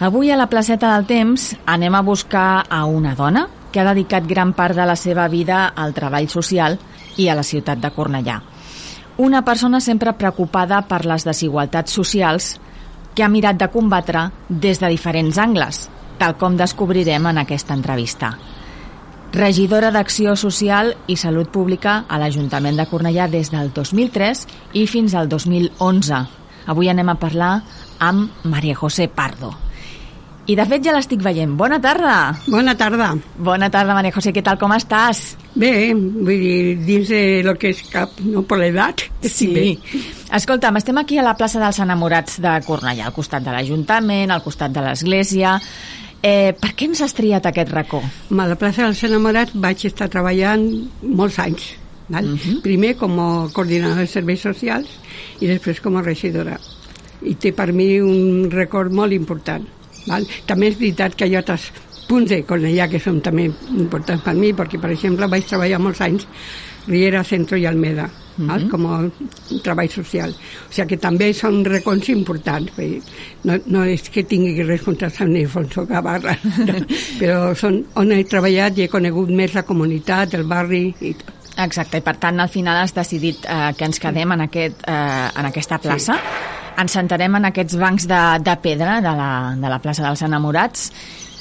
[0.00, 4.24] Avui a la placeta del temps anem a buscar a una dona que ha dedicat
[4.24, 6.78] gran part de la seva vida al treball social
[7.20, 8.38] i a la ciutat de Cornellà.
[9.20, 12.54] Una persona sempre preocupada per les desigualtats socials
[13.14, 18.38] que ha mirat de combatre des de diferents angles, tal com descobrirem en aquesta entrevista.
[19.36, 24.46] Regidora d'Acció Social i Salut Pública a l'Ajuntament de Cornellà des del 2003
[24.80, 26.24] i fins al 2011.
[26.72, 27.58] Avui anem a parlar
[28.00, 29.52] amb Maria José Pardo.
[30.48, 31.52] I de fet ja l'estic veient.
[31.56, 32.14] Bona tarda!
[32.48, 33.12] Bona tarda.
[33.36, 34.32] Bona tarda, Maria José.
[34.32, 35.36] Què tal, com estàs?
[35.54, 39.04] Bé, vull dir, dins de lo que és cap, no per l'edat.
[39.26, 39.50] Sí.
[39.52, 39.66] Bé.
[40.32, 44.44] Escolta'm, estem aquí a la plaça dels Enamorats de Cornellà, al costat de l'Ajuntament, al
[44.44, 45.58] costat de l'Església.
[46.22, 48.02] Eh, per què ens has triat aquest racó?
[48.30, 50.66] A la plaça dels Enamorats vaig estar treballant
[51.02, 51.74] molts anys.
[52.10, 52.24] Val?
[52.24, 52.60] Uh -huh.
[52.62, 54.88] Primer com a coordinadora de serveis socials
[55.40, 56.58] i després com a regidora.
[57.22, 59.79] I té per mi un record molt important.
[60.06, 60.26] Val?
[60.46, 61.70] També és veritat que hi ha altres
[62.08, 63.46] punts de Cornellà que són també
[63.78, 66.26] importants per mi, perquè, per exemple, vaig treballar molts anys
[66.88, 68.68] Riera, Centro i Almeda, uh -huh.
[68.70, 69.10] com a
[69.62, 70.30] treball social.
[70.30, 72.72] O sigui que també són records importants.
[73.44, 76.36] No, no és que tingui responsabilitat amb Alfonso Gavarra,
[77.20, 81.34] però són on he treballat i he conegut més la comunitat, el barri i tot.
[81.58, 85.28] Exacte, i per tant al final has decidit eh, que ens quedem en, aquest, eh,
[85.36, 86.14] en aquesta plaça.
[86.14, 86.59] Sí.
[86.80, 90.86] Ens sentarem en aquests bancs de, de pedra de la, de la plaça dels Enamorats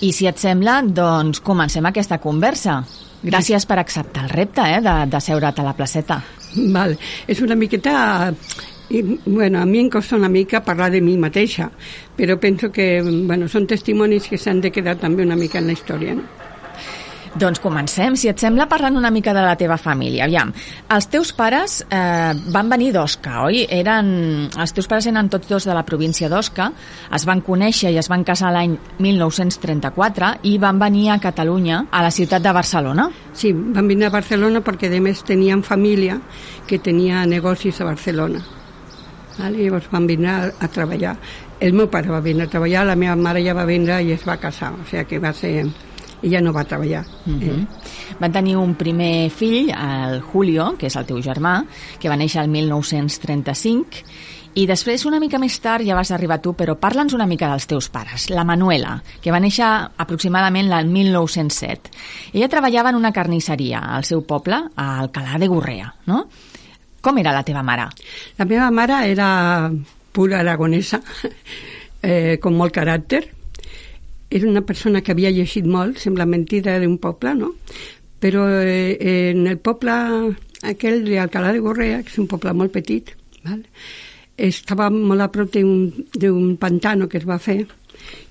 [0.03, 2.81] i si et sembla, doncs comencem aquesta conversa.
[3.23, 6.21] Gràcies per acceptar el repte eh, de, de seure't a la placeta.
[6.75, 6.97] Val.
[7.27, 8.33] És una miqueta...
[8.89, 11.67] I, bueno, a mi em costa una mica parlar de mi mateixa,
[12.17, 15.75] però penso que bueno, són testimonis que s'han de quedar també una mica en la
[15.77, 16.15] història.
[16.17, 16.38] No?
[17.38, 20.25] Doncs comencem, si et sembla, parlant una mica de la teva família.
[20.25, 20.49] Aviam,
[20.95, 23.61] els teus pares eh, van venir d'Osca, oi?
[23.69, 24.09] Eren,
[24.49, 26.72] els teus pares eren tots dos de la província d'Osca,
[27.13, 32.02] es van conèixer i es van casar l'any 1934 i van venir a Catalunya, a
[32.05, 33.09] la ciutat de Barcelona.
[33.33, 36.17] Sí, van venir a Barcelona perquè, a més, tenien família
[36.66, 38.41] que tenia negocis a Barcelona.
[39.38, 39.61] Vale?
[39.61, 41.13] Llavors van vindre a, a treballar.
[41.61, 44.25] El meu pare va vindre a treballar, la meva mare ja va vindre i es
[44.28, 45.53] va casar, o sigui que va ser
[46.22, 47.06] ella no va treballar.
[47.25, 47.52] Uh -huh.
[47.52, 47.68] eh?
[48.19, 51.66] Van tenir un primer fill, el Julio, que és el teu germà,
[52.00, 53.88] que va néixer el 1935,
[54.56, 57.68] i després, una mica més tard, ja vas arribar tu, però parla'ns una mica dels
[57.69, 58.29] teus pares.
[58.34, 61.91] La Manuela, que va néixer aproximadament l'any 1907.
[62.34, 66.25] Ella treballava en una carnisseria al seu poble, a Alcalà de Gorrea, no?
[67.00, 67.88] Com era la teva mare?
[68.38, 69.72] La meva mare era
[70.12, 71.00] pura aragonesa,
[72.02, 73.22] eh, con molt caràcter,
[74.29, 77.53] era una persona que havia llegit molt, sembla mentida d'un poble, no?
[78.19, 79.95] Però eh, en el poble
[80.69, 83.63] aquell d'Alcalà de Gorrea, que és un poble molt petit, val?
[84.40, 87.66] estava molt a prop d'un pantano que es va fer,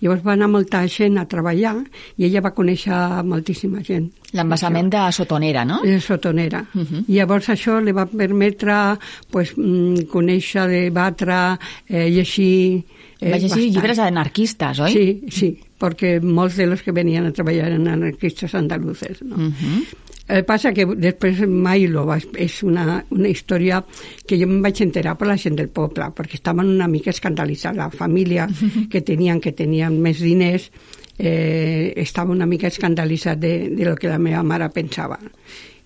[0.01, 1.75] llavors va anar molta gent a treballar
[2.17, 2.99] i ella va conèixer
[3.29, 4.09] moltíssima gent.
[4.33, 5.83] L'embassament de Sotonera, no?
[5.85, 6.65] De Sotonera.
[6.75, 7.05] Uh -huh.
[7.07, 8.99] I llavors això li va permetre
[9.31, 12.85] pues, mm, conèixer, debatre, eh, llegir...
[13.21, 14.93] Eh, va llegir llibres anarquistes, oi?
[14.93, 19.23] Sí, sí porque molts de los que venien a treballar eren anarquistes andaluces.
[19.23, 19.37] No?
[19.37, 19.87] Uh -huh.
[20.29, 23.83] El passa que després mai lo va, és una, una història
[24.27, 27.77] que jo em vaig enterar per la gent del poble, perquè estaven una mica escandalitzats.
[27.77, 28.47] La família
[28.91, 30.71] que tenien, que tenien més diners,
[31.19, 35.19] eh, estava una mica escandalitzat de, de lo que la meva mare pensava.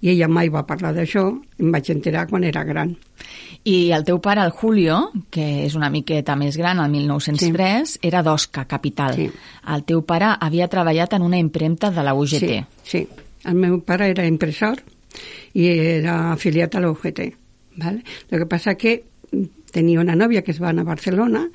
[0.02, 1.28] I ella mai va parlar d'això,
[1.62, 2.94] em vaig enterar quan era gran.
[3.64, 8.00] I el teu pare, el Julio, que és una miqueta més gran, el 1903, sí.
[8.02, 9.14] era d'Osca, capital.
[9.14, 9.28] Sí.
[9.74, 12.42] El teu pare havia treballat en una impremta de la UGT.
[12.42, 13.06] Sí, sí.
[13.46, 14.82] El meu pare era impressor
[15.54, 17.22] i era afiliat a la UGT.
[17.76, 18.02] ¿vale?
[18.30, 19.04] El que passa que
[19.72, 21.46] tenia una nòvia que es va anar a Barcelona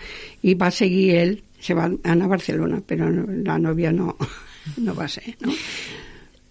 [0.42, 4.16] i va seguir ell, se va anar a Barcelona, però la nòvia no,
[4.84, 5.56] no va ser, no?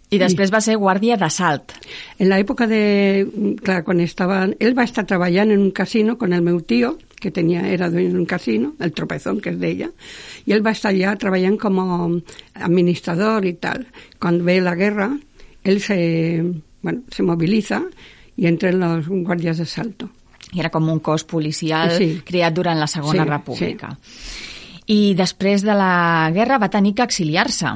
[0.06, 1.72] I després va ser guàrdia d'assalt.
[2.22, 3.26] En l'època de...
[3.58, 4.44] Clar, quan estava...
[4.62, 8.14] Ell va estar treballant en un casino con el meu tio, que tenia, era en
[8.14, 9.90] un casino, el Tropezón, que es deia,
[10.46, 11.98] i ell va estar allà treballant com a
[12.68, 13.86] administrador i tal.
[14.22, 15.10] Quan ve la guerra,
[15.66, 15.98] ell se,
[16.86, 17.82] bueno, se moviliza
[18.36, 20.12] i entren els guàrdies d'assalto.
[20.54, 22.12] I era com un cos policial sí.
[22.24, 23.96] creat durant la Segona sí, República.
[23.98, 24.52] Sí.
[24.92, 27.74] I després de la guerra va tenir que exiliar-se.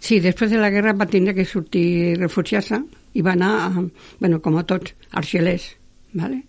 [0.00, 2.82] Sí, després de la guerra va tindre que sortir, refugiar-se
[3.14, 3.84] i va anar, a,
[4.18, 5.70] bueno, com a tots, arxelers,
[6.18, 6.42] ¿vale?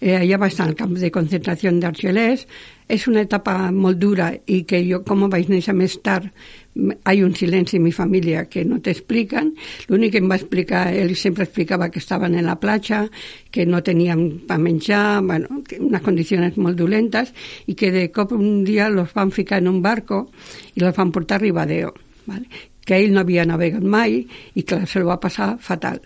[0.00, 2.46] Eh, allà va estar al camp de concentració d'Argelès.
[2.90, 6.26] És una etapa molt dura i que jo, com vaig néixer més tard,
[6.74, 9.52] hi ha un silenci en mi família que no t'expliquen.
[9.88, 13.02] L'únic que em va explicar, ell sempre explicava que estaven en la platja,
[13.50, 17.34] que no tenien per menjar, bueno, unes condicions molt dolentes,
[17.76, 20.30] que de cop un dia los van ficar en un barco
[20.74, 21.94] i los van portar a Ribadeo,
[22.26, 22.46] ¿vale?
[22.90, 24.16] que ell no havia navegat mai
[24.58, 26.00] i que se'l va passar fatal.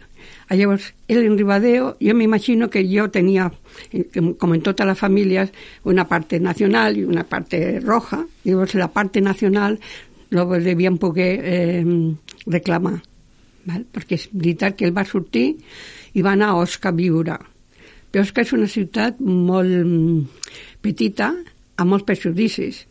[0.51, 3.47] Llavors, ell en Ribadeo, jo m'imagino que jo tenia,
[4.39, 5.53] com en totes les famílies,
[5.89, 8.21] una parte nacional i una parte roja.
[8.45, 9.79] Llavors, la parte nacional
[10.35, 11.85] no devien poder eh,
[12.47, 12.99] reclamar.
[13.65, 13.85] Val?
[13.89, 15.55] Perquè és veritat que ell va sortir
[16.15, 17.39] i va anar a Osca a viure.
[18.11, 20.21] Però Osca és una ciutat molt mm,
[20.85, 21.33] petita,
[21.77, 22.85] amb molts prejudicis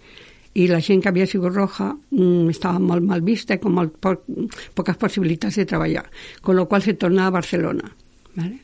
[0.54, 4.16] i la gent que havia sigut roja mm, estava molt mal vista, com molt po
[4.78, 6.04] poques possibilitats de treballar,
[6.42, 7.90] con lo qual se torna a Barcelona.
[8.36, 8.60] ¿vale?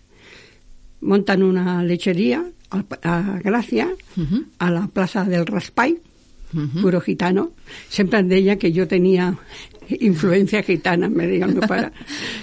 [1.01, 4.45] Montan una lechería a, a Gràcia, uh -huh.
[4.59, 5.97] a la plaça del Raspall,
[6.53, 6.81] uh -huh.
[6.81, 7.51] puro gitano.
[7.89, 9.35] Sempre em deia que jo tenia
[9.89, 11.91] influència gitana, me deia el meu pare.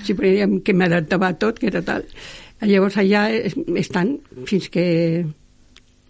[0.03, 2.05] Sempre deia que m'adaptava a tot, que era tal.
[2.61, 3.29] Llavors allà
[3.77, 4.19] estan
[4.49, 5.27] fins que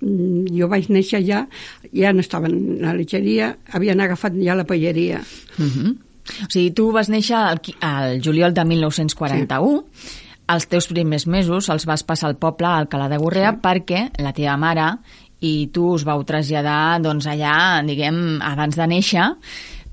[0.00, 1.46] mm, jo vaig néixer allà,
[1.92, 5.22] ja no estaven a la letxeria, havien agafat ja la polleria.
[5.58, 5.96] Uh -huh.
[6.26, 10.24] O sigui, tu vas néixer al, al juliol de 1941, sí.
[10.54, 13.60] els teus primers mesos els vas passar al poble, al Alcalà de Gorrea, sí.
[13.62, 14.98] perquè la teva mare
[15.40, 19.26] i tu us vau traslladar doncs, allà, diguem, abans de néixer,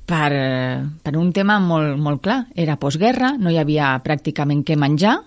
[0.05, 0.31] per,
[1.03, 2.45] per un tema molt, molt clar.
[2.55, 5.17] Era postguerra, no hi havia pràcticament què menjar,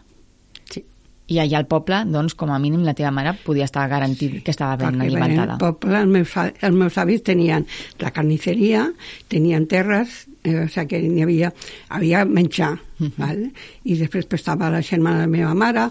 [0.71, 0.83] Sí.
[1.29, 4.51] i allà al poble, doncs, com a mínim, la teva mare podia estar garantit que
[4.51, 5.53] estava ben Perquè alimentada.
[5.55, 7.67] el poble, els meus, els meus avis tenien
[8.01, 8.87] la carnisseria,
[9.29, 11.53] tenien terres, eh, o sigui que n'hi havia,
[11.89, 13.13] havia menjar, Mhm.
[13.19, 13.51] val?
[13.85, 15.91] i després pues, estava la germana de la meva mare,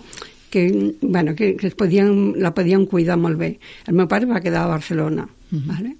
[0.55, 0.65] que,
[1.01, 3.57] bueno, que, que es podien, la podien cuidar molt bé.
[3.87, 5.67] El meu pare va quedar a Barcelona, Mhm.
[5.67, 5.95] vale?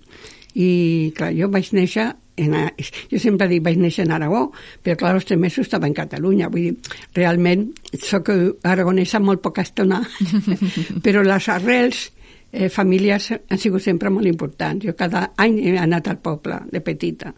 [0.56, 2.06] i clar, jo vaig néixer
[2.40, 2.54] en,
[3.12, 4.46] jo sempre dic vaig néixer en Aragó,
[4.84, 7.66] però clar, els tres mesos estava en Catalunya, vull dir, realment
[8.00, 8.32] sóc
[8.64, 10.00] aragonesa molt poca estona,
[11.04, 12.06] però les arrels
[12.54, 14.86] eh, familiars han sigut sempre molt importants.
[14.88, 17.34] Jo cada any he anat al poble, de petita.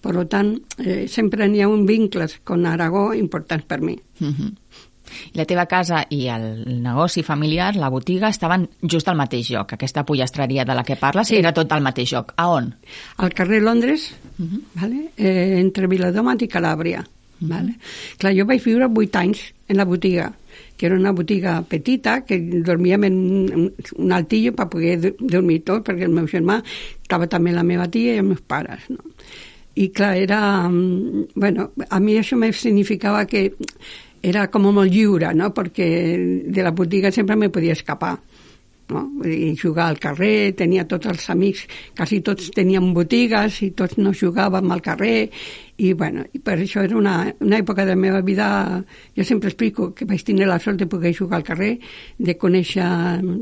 [0.00, 3.98] Per tant, eh, sempre n'hi ha un vincles con Aragó importants per mi.
[4.20, 4.54] Mhm.
[5.32, 9.72] I la teva casa i el negoci familiar, la botiga, estaven just al mateix lloc.
[9.72, 11.36] Aquesta pollastre de la que parles Sí.
[11.36, 12.32] era tot al mateix lloc.
[12.36, 12.74] A on?
[13.16, 14.60] Al carrer Londres, Mhm.
[14.74, 15.10] vale?
[15.16, 17.04] eh, entre Viladomat i Calàbria.
[17.40, 17.74] Vale?
[18.16, 20.32] Clar, jo vaig viure vuit anys en la botiga,
[20.76, 25.84] que era una botiga petita, que dormíem en un, altillo per poder do- dormir tot,
[25.86, 26.62] perquè el meu germà
[27.02, 28.98] estava també la meva tia i els meus pares, no?
[29.74, 30.68] I clar, era...
[30.68, 33.52] mm, Bueno, a mi això me significava que
[34.24, 35.50] era com molt lliure, no?
[35.52, 35.88] Perquè
[36.48, 38.16] de la botiga sempre me podia escapar
[38.88, 39.10] no?
[39.22, 41.64] Dir, jugar al carrer, tenia tots els amics,
[41.96, 45.30] quasi tots tenien botigues i tots no jugàvem al carrer
[45.76, 48.48] i, bueno, i per això era una, una època de la meva vida,
[49.16, 51.72] jo sempre explico que vaig tenir la sort de poder jugar al carrer,
[52.18, 52.86] de conèixer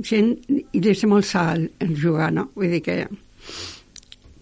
[0.06, 2.50] gent i de ser molt sa en jugar, no?
[2.54, 2.98] Vull dir que,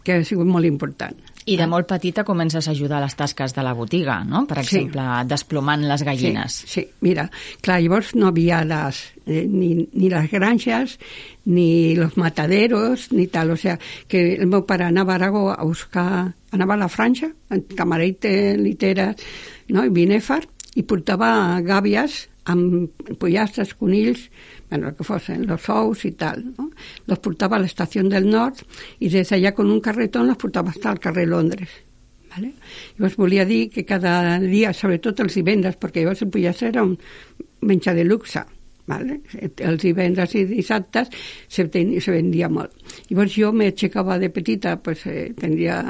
[0.05, 1.30] que ha sigut molt important.
[1.49, 4.47] I de molt petita comences a ajudar a les tasques de la botiga, no?
[4.47, 4.77] Per Sí.
[4.77, 6.53] exemple, desplomant les gallines.
[6.53, 7.31] Sí, sí, mira,
[7.63, 10.99] clar, llavors no havia les, eh, ni, ni les granges,
[11.47, 15.65] ni los mataderos, ni tal, o sea, que el meu pare anava a Aragó a
[15.65, 19.17] buscar, anava a la franja, en Camareite, Literes,
[19.69, 19.85] no?
[19.85, 20.45] i Binèfar,
[20.77, 24.29] i portava gàbies amb pollastres, conills,
[24.71, 26.71] bueno, el que fossin, los ous i tal, no?
[27.11, 28.63] Los portava a l'estació del nord
[29.01, 31.69] i des d'allà con un carretón los portava hasta al carrer Londres.
[32.31, 32.53] ¿vale?
[32.97, 36.93] Llavors volia dir que cada dia, sobretot els divendres, perquè llavors el pollastre era un
[37.67, 38.45] menjar de luxe,
[38.87, 39.17] ¿vale?
[39.59, 41.11] els divendres i dissabtes
[41.51, 42.71] se, ten, se vendia molt.
[43.11, 45.81] Llavors jo m'aixecava de petita, pues, eh, tindria,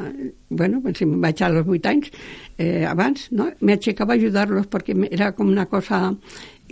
[0.48, 2.08] bueno, si em vaig als 8 anys,
[2.56, 3.50] eh, abans, no?
[3.60, 6.06] m'aixecava a ajudar-los perquè me- era com una cosa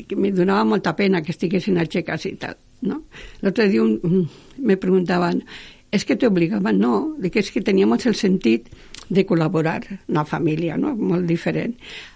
[0.06, 2.56] que me donava molta pena que estiguessin aixecats i tal.
[2.86, 3.02] No?
[3.42, 4.28] L'altre dia un, un,
[4.62, 5.42] me preguntaven
[5.90, 6.78] és que t'obligaven?
[6.78, 8.68] No, de que és que teníamos el sentit
[9.08, 10.92] de col·laborar, una família, no?
[10.94, 11.72] molt diferent.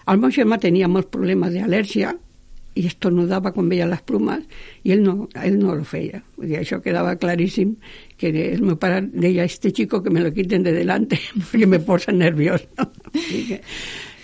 [0.09, 2.13] El meu germà tenia molts problemes d'al·lèrgia
[2.77, 4.45] i estornudava quan veia les plumes
[4.85, 6.23] i ell no, ell no lo feia.
[6.37, 7.75] Vull dir, això quedava claríssim
[8.21, 11.21] que el meu pare deia este chico que me lo quiten de delante
[11.51, 12.65] perquè me posa nerviós.
[12.79, 12.89] No?
[13.25, 13.61] I, que,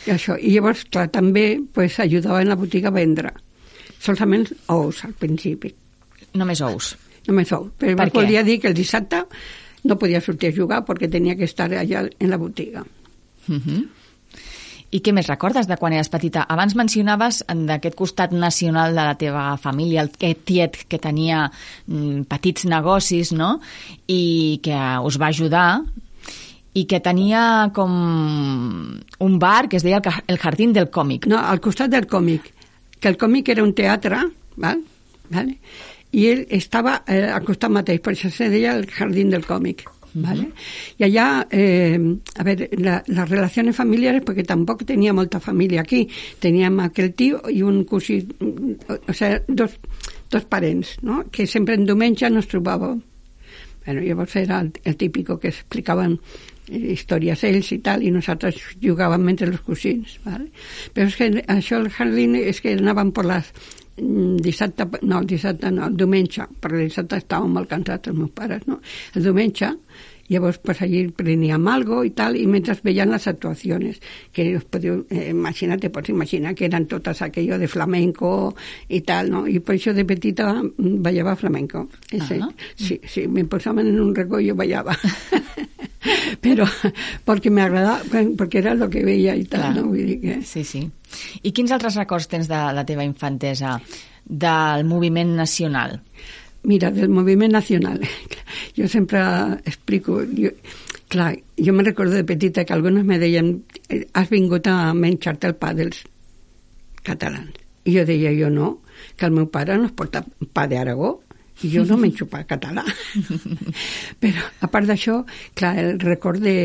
[0.05, 0.37] que això.
[0.37, 3.33] I llavors, clar, també pues, ajudava en la botiga a vendre
[3.99, 5.75] solament ous al principi
[6.35, 6.97] Només ous.
[7.29, 7.71] només ous.
[7.79, 8.15] Però Per què?
[8.15, 9.25] volia dir que el dissabte
[9.85, 12.85] no podia sortir a jugar perquè tenia que estar allà en la botiga.
[13.49, 13.87] Uh -huh.
[14.91, 16.47] I què més recordes de quan eres petita?
[16.49, 21.51] Abans mencionaves d'aquest costat nacional de la teva família, el tiet que tenia
[21.87, 23.61] mm, petits negocis, no?,
[24.07, 25.83] i que us va ajudar
[26.73, 27.91] i que tenia com
[29.19, 31.27] un bar que es deia el Jardín del Còmic.
[31.27, 32.53] No, al costat del còmic,
[33.01, 34.25] que el còmic era un teatre,
[34.57, 34.83] val?
[35.29, 35.59] Vale?
[36.13, 39.85] i ell estava eh, al costat mateix, per això se deia el Jardín del Còmic.
[40.15, 40.49] ¿vale?
[40.97, 42.01] Y allá, eh,
[42.37, 46.09] a ver, la, las relaciones familiares, porque tampoco tenía molta familia aquí,
[46.41, 48.27] teníem aquel tío i un cosí,
[49.07, 49.79] o sea, dos,
[50.31, 51.27] dos parents, no?
[51.31, 53.03] que sempre en diumenge nos trobàvem.
[53.85, 56.19] Bueno, llavors era el, el típico que explicaven
[56.69, 60.19] històries ells i tal, i nosaltres jugàvem entre els cosins.
[60.25, 60.51] ¿vale?
[60.95, 63.51] Però és que això, el jardín, és que anàvem per les
[64.01, 68.21] mm, dissabte, no, el dissabte no, el diumenge, perquè el dissabte estàvem molt cansats els
[68.21, 68.81] meus pares, no?
[69.15, 69.75] El diumenge
[70.29, 73.97] Llavors, pues allí preníem algo i tal, i mentre veien les actuacions,
[74.33, 78.55] que us podeu eh, imaginar, te pots imaginar que eren totes aquello de flamenco
[78.89, 79.47] i tal, no?
[79.49, 81.89] I per això de petita ballava flamenco.
[82.13, 82.53] Ese, -huh.
[82.77, 84.57] Sí, sí, me posaven en un racó i jo
[86.45, 86.67] Però
[87.27, 89.75] perquè m'agradava, perquè era el que veia i tal, Clar.
[89.77, 89.87] no?
[89.93, 90.41] Vull dir que...
[90.47, 90.83] Sí, sí.
[91.43, 93.79] I quins altres records tens de la teva infantesa
[94.25, 95.99] del moviment nacional?
[96.69, 98.03] Mira, del moviment nacional.
[98.77, 99.21] Jo sempre
[99.65, 100.21] explico...
[100.37, 100.53] Jo,
[101.09, 103.65] clar, jo me recordo de petita que alguns me deien
[104.13, 106.05] has vingut a menjar-te el pa dels
[107.03, 107.57] catalans.
[107.89, 108.69] I jo deia, jo no,
[109.17, 110.23] que el meu pare no es porta
[110.53, 111.17] pa d'Aragó
[111.63, 112.85] i jo no menjo pa català.
[114.23, 115.23] Però, a part d'això,
[115.59, 116.57] clar, el record de...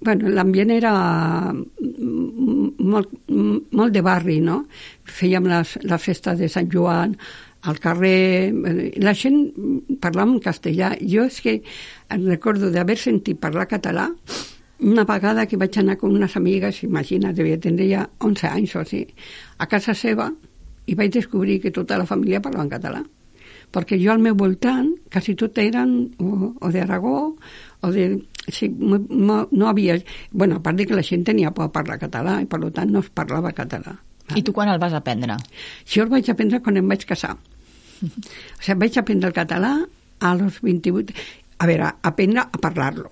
[0.00, 0.92] Bueno, l'ambient era
[1.52, 4.62] molt, molt de barri, no?
[5.08, 7.16] Fèiem les, la festa de Sant Joan,
[7.68, 8.52] al carrer...
[9.02, 9.42] La gent
[10.00, 10.94] parlava en castellà.
[11.00, 11.58] Jo és que
[12.16, 14.08] recordo d'haver sentit parlar català
[14.80, 18.80] una vegada que vaig anar amb unes amigues, imagina, devia tenir ja 11 anys o
[18.80, 19.02] així,
[19.58, 20.30] a casa seva
[20.86, 23.02] i vaig descobrir que tota la família parlava en català.
[23.70, 27.16] Perquè jo al meu voltant quasi tot eren o, o d'Aragó
[27.80, 28.10] o de...
[28.50, 29.98] Sí, no, no havia...
[30.32, 32.90] bueno, a part de que la gent tenia por a parlar català i per tant
[32.90, 33.94] no es parlava català.
[34.34, 35.36] I tu quan el vas aprendre?
[35.86, 37.36] Jo el vaig aprendre quan em vaig casar.
[37.36, 38.10] O
[38.64, 39.76] sigui, vaig aprendre el català
[40.20, 41.14] a los 28...
[41.60, 43.10] A veure, aprendre a parlar-lo.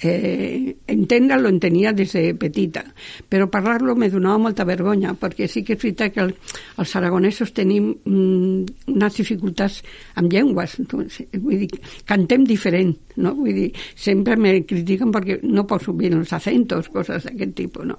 [0.00, 2.84] Eh, entendre-lo entenia des de petita,
[3.26, 6.30] però parlar-lo me donava molta vergonya, perquè sí que és veritat que el,
[6.78, 9.80] els aragonesos tenim mm, unes dificultats
[10.14, 13.34] amb llengües, doncs, vull dir, cantem diferent, no?
[13.40, 17.98] Vull dir, sempre me critiquen perquè no poso bé els acentos, coses d'aquest tipus, no?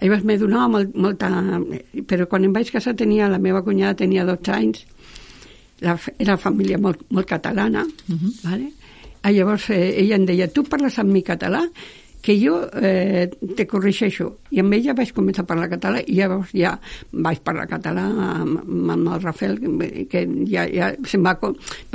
[0.00, 1.30] Llavors me donava molt, molta...
[2.10, 4.84] Però quan em vaig casar tenia, la meva cunyada tenia 12 anys,
[5.86, 8.34] la, era família molt, molt catalana, uh -huh.
[8.42, 8.72] vale?
[9.22, 11.66] Ah, llavors eh, ella em deia, tu parles amb mi català?
[12.20, 14.26] que jo eh, te corregeixo.
[14.50, 16.74] I amb ella vaig començar a parlar català i llavors ja
[17.12, 19.58] vaig parlar català amb, amb el Rafael,
[20.10, 21.36] que ja, ja se'n va...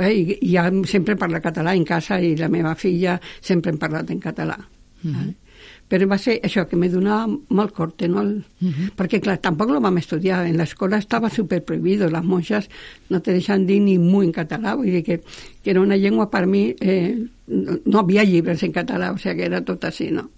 [0.08, 4.20] I, ja sempre parla català en casa i la meva filla sempre hem parlat en
[4.20, 4.56] català.
[4.58, 5.16] Uh -huh.
[5.18, 5.43] vale?
[5.88, 8.22] Però va ser això, que me donava molt corte, no?
[8.22, 8.90] El, uh -huh.
[8.96, 10.46] Perquè, clar, tampoc lo vam estudiar.
[10.46, 12.08] En l'escola estava super prohibido.
[12.08, 12.68] Les monges
[13.10, 14.74] no te deixen dir ni mu en català.
[14.74, 15.20] Vull dir que,
[15.62, 16.74] que era una llengua per mi...
[16.80, 20.30] Eh, no, no havia llibres en català, o sigui que era tot així, no?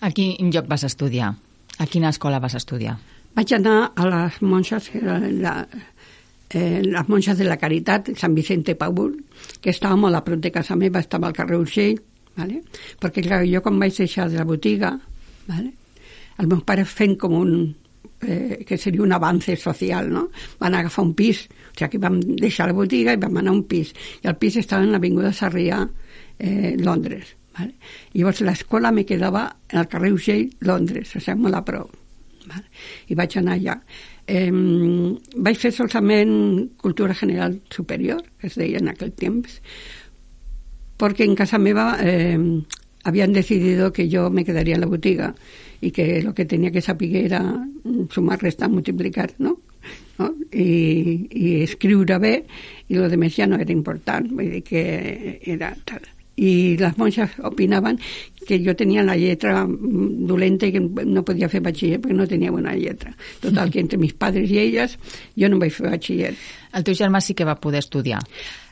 [0.00, 1.34] A quin lloc vas estudiar?
[1.78, 2.98] A quina escola vas estudiar?
[3.34, 5.66] Vaig anar a les monges, la,
[6.50, 9.16] eh, les monges de la Caritat, Sant Vicente Paul,
[9.60, 12.00] que estava molt a prop de casa meva, estava al carrer Urgell,
[12.36, 12.62] ¿vale?
[13.00, 14.94] perquè clar, jo quan vaig deixar de la botiga,
[15.46, 15.72] ¿vale?
[16.38, 17.54] el meu pare fent com un
[18.24, 20.28] eh, que seria un avance social, no?
[20.58, 23.58] Van agafar un pis, o sigui que vam deixar la botiga i vam anar a
[23.58, 25.82] un pis, i el pis estava en l'Avinguda Sarrià,
[26.38, 27.36] eh, Londres.
[27.56, 27.74] ¿vale?
[28.14, 31.92] Llavors l'escola me quedava en el carrer Ugell, Londres, o sigui, molt a prop.
[32.48, 32.66] ¿vale?
[33.08, 33.78] I vaig anar allà.
[34.26, 34.50] Eh,
[35.36, 36.34] vaig fer solament
[36.80, 39.60] cultura general superior, que es deia en aquell temps,
[40.96, 42.38] porque en casa meva eh,
[43.04, 45.34] habían decidido que yo me quedaría en la botiga
[45.80, 47.66] y que lo que tenía que saber era
[48.10, 49.60] sumar, restar, multiplicar, ¿no?
[50.18, 50.34] no?
[50.52, 52.34] I, i escriure bé
[52.88, 56.04] i lo demés ja no era important vull dir que era tal
[56.36, 57.98] i les monges opinaven
[58.46, 62.52] que jo tenia la lletra dolenta i que no podia fer batxiller perquè no tenia
[62.52, 63.14] bona lletra.
[63.40, 64.98] Total, que entre mis padres i elles
[65.38, 66.34] jo no vaig fer batxiller.
[66.74, 68.20] El teu germà sí que va poder estudiar.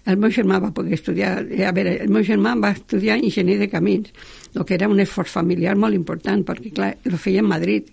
[0.05, 3.59] El meu germà va poder estudiar, eh, a veure, el meu germà va estudiar enginyer
[3.61, 4.11] de camins,
[4.55, 7.91] el que era un esforç familiar molt important, perquè clar, el feia en Madrid,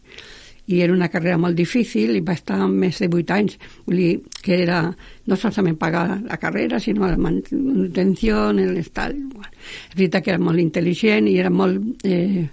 [0.69, 3.55] i era una carrera molt difícil i va estar més de 8 anys.
[3.89, 4.09] Dir
[4.45, 4.83] que era
[5.25, 9.17] no solament pagar la carrera, sinó la manutenció, l'estat.
[9.17, 9.49] Bueno,
[9.89, 12.05] és veritat que era molt intel·ligent i era molt...
[12.05, 12.45] Eh,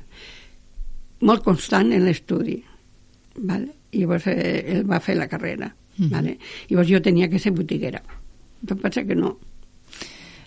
[1.21, 2.57] molt constant en l'estudi.
[3.37, 3.69] Vale?
[3.93, 5.69] I llavors eh, ell va fer la carrera.
[5.69, 6.11] Mm -hmm.
[6.11, 6.39] vale?
[6.69, 8.03] Llavors jo tenia que ser botiguera.
[8.65, 9.37] Em pensa que no.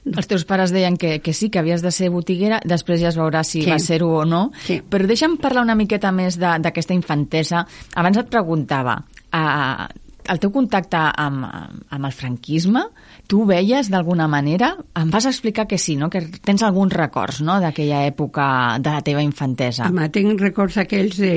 [0.10, 3.20] Els teus pares deien que, que sí, que havies de ser botiguera, després ja es
[3.20, 3.70] veurà si sí.
[3.70, 4.50] va ser-ho o no.
[4.66, 4.80] Sí.
[4.82, 7.66] Però deixa'm parlar una miqueta més d'aquesta infantesa.
[8.00, 8.96] Abans et preguntava,
[9.36, 9.88] uh,
[10.30, 11.46] el teu contacte amb,
[11.90, 12.84] amb el franquisme,
[13.30, 14.72] tu ho veies d'alguna manera?
[14.98, 16.10] Em vas explicar que sí, no?
[16.10, 17.60] que tens alguns records no?
[17.62, 18.46] d'aquella època
[18.80, 19.90] de la teva infantesa.
[19.90, 21.34] Home, tinc records aquells de,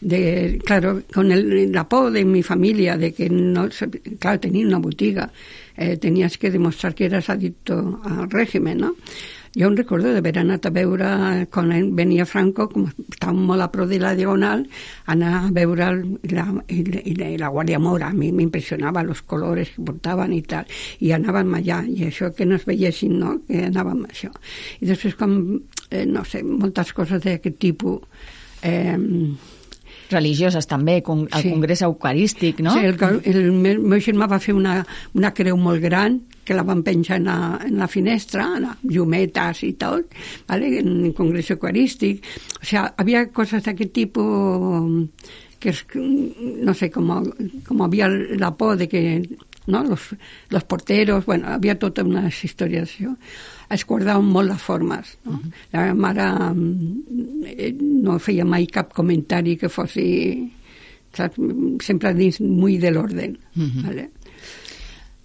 [0.00, 0.22] de
[0.66, 3.68] claro, con el, la por de mi familia, de que no,
[4.18, 5.30] claro, tenía una botiga,
[5.80, 8.94] eh, tenías que demostrar que eras adicto al régimen, ¿no?
[9.56, 11.06] Jo em recordo d'haver anat a veure,
[11.50, 14.62] quan venia Franco, com estàvem molt a prop de la Diagonal,
[15.10, 15.88] anar a veure
[16.30, 18.12] la, la, la Guàrdia Mora.
[18.12, 20.70] A mi m'impressionava els colors que portaven i tal.
[21.02, 24.30] I anàvem allà, i això que no es veiessin, no?, que anàvem a això.
[24.78, 25.40] I després, com,
[25.90, 28.04] eh, no sé, moltes coses d'aquest tipus...
[28.62, 28.94] Eh,
[30.10, 31.50] religioses també, el sí.
[31.50, 32.74] Congrés Eucarístic, no?
[32.74, 34.80] Sí, el, el, meu germà va fer una,
[35.14, 37.36] una creu molt gran que la van penjar en la,
[37.66, 40.16] en la finestra, en la llumetes i tot,
[40.48, 40.78] ¿vale?
[40.80, 42.26] en el Congrés Eucarístic.
[42.60, 45.06] O sea, havia coses d'aquest tipus
[45.60, 47.22] que es, no sé, como,
[47.66, 49.28] como había la por de que
[49.66, 49.84] ¿no?
[49.84, 50.00] los,
[50.48, 53.14] los porteros, bueno, havia totes unes històries això.
[53.70, 55.18] Es guardaven molt les formes.
[55.24, 55.32] No?
[55.32, 55.52] Uh -huh.
[55.72, 56.26] La mare
[57.80, 59.94] no feia mai cap comentari que fos
[61.12, 61.36] saps?
[61.80, 63.28] sempre dins muy de l'ordre.
[63.56, 63.82] Uh -huh.
[63.86, 64.10] ¿vale?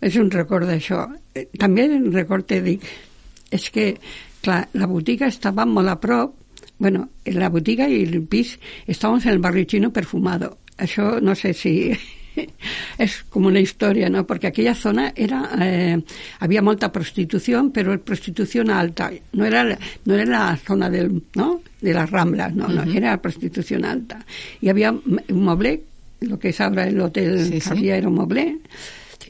[0.05, 1.05] és un record d'això.
[1.33, 2.83] Eh, també un record, te dic,
[3.51, 3.93] és que,
[4.45, 6.35] clar, la botiga estava molt a prop,
[6.77, 8.55] bueno, la botiga i el pis
[8.91, 10.57] estàvem en el barri chino perfumado.
[10.77, 11.73] Això no sé si
[13.05, 14.25] és com una història, ¿no?
[14.27, 15.97] Porque aquella zona era, eh,
[16.39, 19.11] había molta prostitució, però prostitució alta.
[19.33, 19.63] No era,
[20.05, 21.61] no era la zona del, ¿no?
[21.81, 22.85] de las Ramblas, no, uh -huh.
[22.85, 24.19] no, era prostitució alta.
[24.61, 25.81] I havia un moble,
[26.21, 27.89] lo que és ara l'hotel sí, sí.
[27.89, 28.59] era un moble,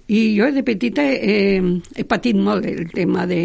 [0.08, 1.62] i jo de petita eh,
[1.96, 3.40] he patit molt el tema de...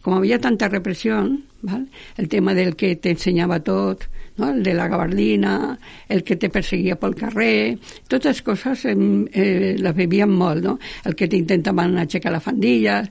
[0.00, 1.20] Com havia tanta repressió,
[1.62, 1.86] val?
[2.16, 4.06] el tema del que t'ensenyava tot,
[4.40, 4.50] no?
[4.50, 5.78] el de la gabardina,
[6.08, 7.76] el que te perseguia pel carrer,
[8.08, 8.96] totes les coses eh,
[9.32, 10.78] eh, les vivíem molt, no?
[11.04, 13.02] el que t'intentaven aixecar la fandilla,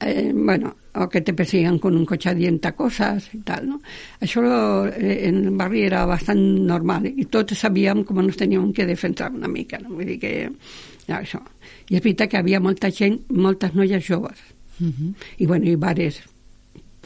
[0.00, 3.80] eh, bueno, o que te perseguien con un cotxe dient coses i tal, no?
[4.20, 4.42] Això
[4.88, 9.30] eh, en el barri era bastant normal i tots sabíem com ens teníem que defensar
[9.32, 9.94] una mica, no?
[9.96, 11.40] Vull dir que no, això.
[11.88, 14.40] I és veritat que havia molta gent, moltes noies joves.
[14.80, 15.14] Uh -huh.
[15.38, 16.22] I, bueno, i bares,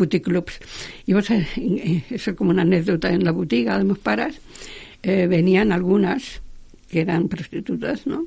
[0.01, 0.59] puticlubs.
[1.05, 4.41] I llavors, eh, eh, és com una anècdota en la botiga dels meus pares,
[5.03, 6.39] eh, venien algunes
[6.91, 8.25] que eren prostitutes, no?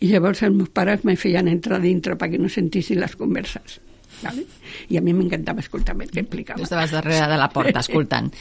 [0.00, 3.80] I llavors els meus pares me feien entrar dintre perquè no sentissin les converses.
[4.22, 4.44] ¿vale?
[4.88, 6.62] I a mi m'encantava escoltar el que explicava.
[6.62, 8.32] Estaves darrere de la porta escoltant.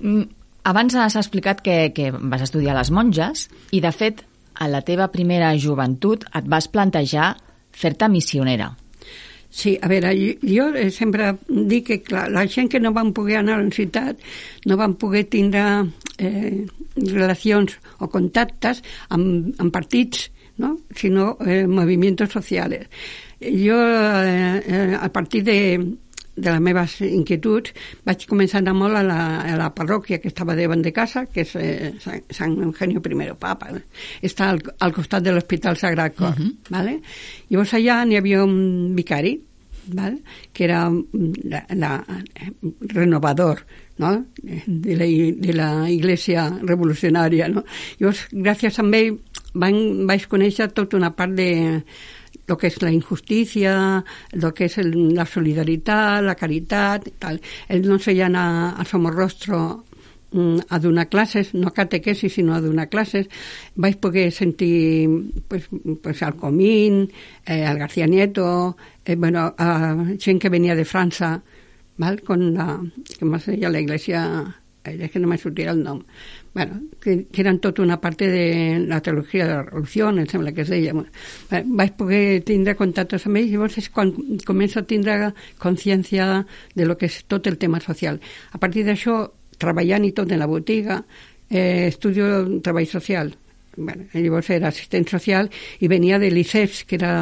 [0.00, 0.22] Mm,
[0.66, 5.10] abans has explicat que, que vas estudiar les monges i, de fet, a la teva
[5.12, 7.34] primera joventut et vas plantejar
[7.76, 8.72] fer-te missionera.
[9.56, 10.10] Sí, a veure,
[10.44, 14.20] jo, sempre dic que clar, la gent que no van poder anar a la ciutat
[14.68, 15.62] no van poder tindre
[16.20, 16.66] eh,
[16.98, 18.82] relacions o contactes
[19.16, 20.26] amb, amb partits,
[20.60, 20.74] no?
[20.92, 22.84] sinó eh, movimientos sociales.
[23.40, 25.56] Jo, eh, eh, a partir de,
[26.36, 27.72] de les meves inquietuds,
[28.04, 31.24] vaig començar a anar molt a la, a la parròquia que estava davant de casa,
[31.32, 33.72] que és eh, Sant Eugenio I Papa.
[34.20, 36.36] Està al, al costat de l'Hospital Sagrat Cor.
[36.36, 36.54] Uh -huh.
[36.68, 37.00] ¿vale?
[37.48, 39.40] Llavors allà n'hi havia un vicari,
[39.88, 40.22] ¿vale?
[40.52, 40.90] que era
[41.44, 42.04] la, la,
[42.80, 43.66] renovador,
[43.98, 44.26] ¿no?
[44.42, 47.48] de, la, de la iglesia revolucionària.
[47.48, 47.64] No?
[48.00, 49.18] Llavors, gràcies a ell,
[49.54, 51.50] van, vaig conèixer tota una part de
[52.46, 57.40] lo que es la injusticia, lo que es el, la solidaritat, la caritat, tal.
[57.68, 59.84] Ells no feien a, a Somorrostro
[60.32, 63.28] mm, a donar classes, no a catequesis, sinó a donar classes.
[63.74, 65.08] Vaig poder sentir
[65.48, 65.68] pues,
[66.02, 67.12] pues, al Comín,
[67.44, 71.42] eh, al García Nieto, eh, bueno, a gent que venia de França,
[71.96, 72.22] ¿vale?
[72.22, 72.80] con la,
[73.18, 74.22] com es deia, la iglesia,
[74.84, 76.02] eh, és que no me sortirà el nom,
[76.54, 80.52] bueno, que, que eren tota una part de la teologia de la revolució, em sembla
[80.56, 80.94] que es deia.
[81.50, 84.12] Vaig poder tindre contactes amb ells, llavors és quan
[84.46, 88.20] començo a tindre consciència de lo que és tot el tema social.
[88.52, 89.24] A partir d'això,
[89.62, 91.00] treballant i tot en la botiga,
[91.50, 93.34] eh, estudio treball social,
[93.76, 97.12] bueno, llavors era assistent social i venia de l'ICEFS, que era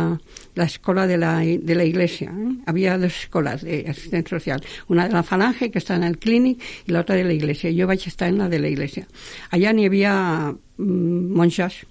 [0.55, 2.31] l'escola de, la, de la iglesia.
[2.31, 2.53] Eh?
[2.71, 6.95] Havia dues escoles d'assistent social, una de la Falange, que està en el clínic, i
[6.95, 7.75] l'altra de la iglesia.
[7.75, 9.07] Jo vaig estar en la de la iglesia.
[9.51, 10.15] Allà n'hi havia
[10.53, 11.83] mm, monges,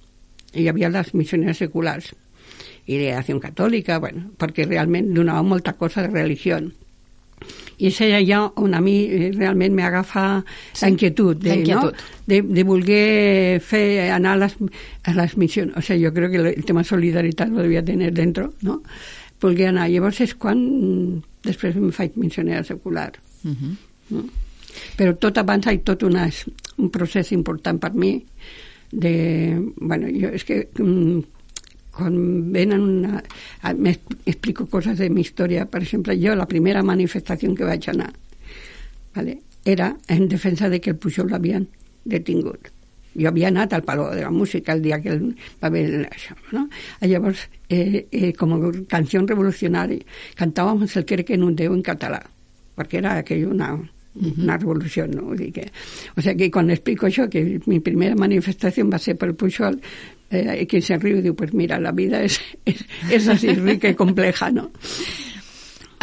[0.53, 2.13] i hi havia les missioneres seculars,
[2.85, 6.59] i de acció catòlica, bueno, perquè realment donava molta cosa de religió.
[7.83, 10.25] I és allà on a mi eh, realment m'agafa
[10.71, 11.97] Sí, la inquietud, de, la inquietud.
[11.97, 12.21] No?
[12.31, 14.55] de, de voler fer anar a les,
[15.03, 15.75] a les missions.
[15.75, 18.79] O sigui, jo crec que el tema solidaritat lo devia tenir dentro, no?
[19.43, 19.89] Voler anar.
[19.91, 21.19] Llavors és quan mm,
[21.49, 23.11] després em faig missionera secular.
[23.43, 23.75] Uh -huh.
[24.15, 24.23] No?
[24.97, 26.29] Però tot abans hi tot una,
[26.77, 28.23] un procés important per mi
[28.91, 29.59] de...
[29.75, 30.67] Bueno, jo és que
[31.99, 33.23] venen una...
[33.61, 35.65] a- M'explico coses de mi història.
[35.69, 38.11] Per exemple, jo la primera manifestació que vaig anar
[39.15, 41.67] vale, era en defensa de que el Pujol l'havien
[42.05, 42.71] detingut.
[43.13, 46.33] Jo havia anat al Palau de la Música el dia que el va haver això,
[46.51, 46.65] no?
[46.99, 50.01] I llavors, eh, eh, com a canció revolucionària,
[50.35, 52.23] cantàvem el que en un Déu en català,
[52.75, 53.75] perquè era aquell una,
[54.15, 55.29] una revolució, no?
[55.37, 55.67] Que,
[56.17, 59.77] o sigui que quan explico això, que mi primera manifestació va ser pel Pujol,
[60.33, 63.95] eh, que se riu diu, pues mira, la vida és, és, és així rica i
[63.99, 64.69] compleja, no?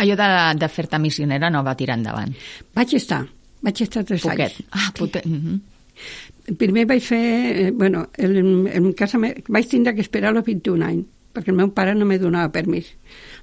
[0.01, 2.33] Allò de, de fer-te missionera no va tirar endavant.
[2.77, 3.25] Vaig estar,
[3.61, 4.57] vaig estar tres Poquet.
[4.57, 4.71] anys.
[4.73, 5.27] Ah, poquet.
[5.27, 6.57] Uh -huh.
[6.57, 10.87] Primer vaig fer, eh, bueno, en, en casa me, vaig tindre que esperar als 21
[10.87, 12.87] anys, perquè el meu pare no me donava permís.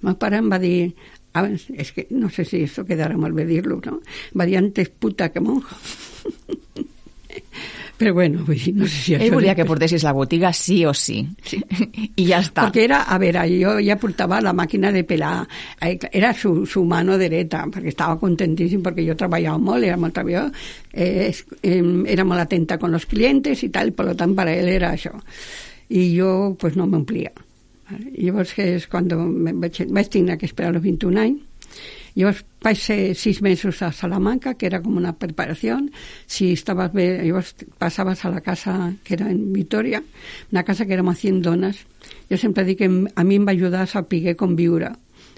[0.01, 0.93] El meu pare em va dir,
[1.33, 4.01] abans, és que no sé si això quedarà mal bé dir-lo, no?
[4.33, 5.77] Va dir antes puta que monja.
[7.97, 10.93] Però bueno, vull dir, no sé si Ell volia que portessis la botiga sí o
[10.93, 11.23] sí.
[11.41, 11.57] Sí.
[12.21, 12.67] I ja està.
[12.67, 15.47] Perquè era, a veure, jo ja portava la màquina de pelar,
[15.81, 20.13] eh, era su, su mano dreta, perquè estava contentíssim, perquè jo treballava molt, era molt
[20.13, 20.53] treballador,
[20.93, 21.81] eh, eh,
[22.13, 25.15] era molt atenta con los clientes i tal, per tant, per a ell era això.
[25.89, 27.33] I jo, pues, no m'omplia.
[27.97, 31.41] I llavors, que és quan vaig, vaig tenir que esperar els 21 anys,
[32.17, 35.77] Vaig ser sis mesos a Salamanca, que era com una preparació.
[36.25, 36.55] Si
[36.93, 40.01] bé, llavors passaves a la casa que era en Vitoria,
[40.51, 41.85] una casa que érem 100 dones.
[42.29, 44.91] Jo sempre dic que a mi em va ajudar a saber conviure.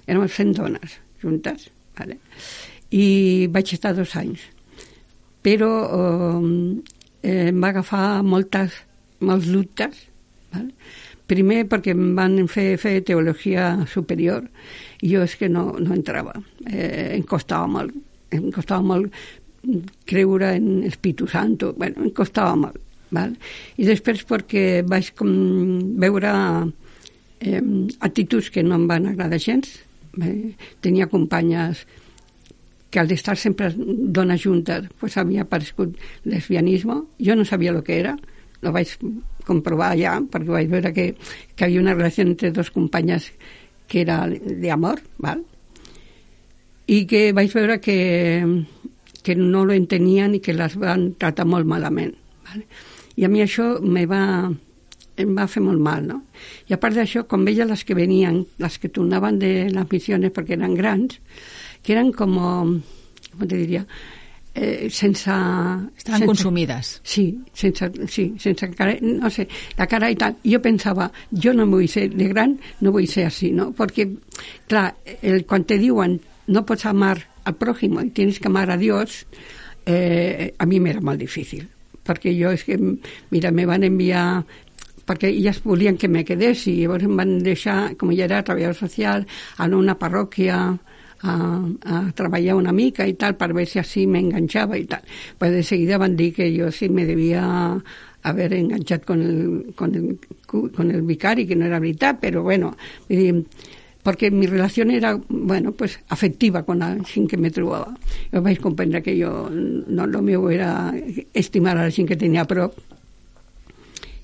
[0.07, 2.17] Érem 100 dones juntes, vale?
[2.91, 4.41] i vaig estar dos anys.
[5.45, 5.71] Però
[7.21, 8.73] eh, em va agafar moltes,
[9.21, 10.05] molts dubtes,
[10.53, 10.73] vale?
[11.29, 14.47] Primer perquè em van fer, fer teologia superior
[15.03, 16.33] i jo és que no, no entrava.
[16.65, 17.93] Eh, em costava molt.
[18.33, 19.13] Em costava molt
[20.09, 21.73] creure en Espíritu Santo.
[21.77, 22.79] Bueno, em costava molt.
[23.13, 23.33] Val?
[23.77, 25.29] I després perquè vaig com
[26.01, 26.33] veure
[27.41, 27.61] eh,
[28.05, 29.79] actituds que no em van agradar gens.
[30.21, 31.85] Eh, tenia companyes
[32.89, 37.03] que al estar sempre dones juntes pues havia aparegut lesbianisme.
[37.21, 38.17] Jo no sabia el que era,
[38.61, 38.95] lo vaig
[39.49, 41.11] comprovar ja, perquè vaig veure que,
[41.55, 43.31] que havia una relació entre dos companyes
[43.89, 45.43] que era de amor, val?
[46.89, 47.97] i que vaig veure que,
[49.21, 52.15] que no lo entenien i que les van tratar molt malament.
[52.47, 52.63] Val?
[53.19, 54.49] I a mi això me va,
[55.19, 56.21] em va fer molt mal, no?
[56.69, 60.33] I a part d'això, quan veia les que venien, les que tornaven de les missions
[60.33, 61.19] perquè eren grans,
[61.83, 62.39] que eren com,
[63.35, 63.83] com te diria,
[64.59, 65.31] eh, sense...
[65.97, 66.99] Estaven sense, consumides.
[67.03, 70.35] Sí, sense, sí, sense cara, no sé, la cara i tal.
[70.43, 73.71] Jo pensava, jo no vull ser de gran, no vull ser així, no?
[73.77, 74.09] Perquè,
[74.67, 74.89] clar,
[75.21, 76.19] el, quan te diuen
[76.49, 79.25] no pots amar al prójimo y tienes que amar a Dios,
[79.85, 81.67] eh, a mi m'era molt difícil.
[82.05, 82.77] Perquè jo és que,
[83.31, 84.43] mira, me van enviar
[85.09, 88.77] perquè elles volien que me quedés i llavors em van deixar, com ja era treballador
[88.77, 89.25] social,
[89.57, 90.59] a una parròquia
[91.21, 91.35] a,
[91.85, 95.03] a treballar una mica i tal, per veure si així m'enganxava i tal.
[95.37, 97.43] Pues de seguida van dir que jo sí me devia
[98.23, 102.73] haver enganxat con el, con el, con el vicari, que no era veritat, però bueno,
[104.03, 107.95] perquè mi relació era, bueno, pues, afectiva con la gent que me trobava.
[108.31, 110.93] Jo vaig comprendre que jo, no, el meu era
[111.33, 112.79] estimar a la que tenia a prop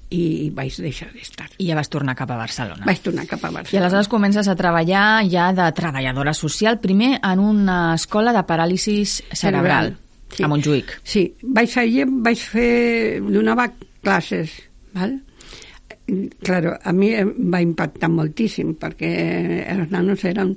[0.09, 1.47] i vaig deixar d'estar.
[1.57, 2.85] I ja vas tornar cap a Barcelona.
[2.85, 3.85] Vaig tornar cap a I Barcelona.
[3.85, 9.97] aleshores comences a treballar ja de treballadora social, primer en una escola de paràlisi cerebral,
[10.35, 10.43] Sí.
[10.43, 10.85] a Montjuïc.
[11.03, 14.51] Sí, vaig allà, vaig fer, donava classes,
[14.93, 15.21] val?
[16.43, 20.55] Claro, a mi em va impactar moltíssim perquè els nanos eren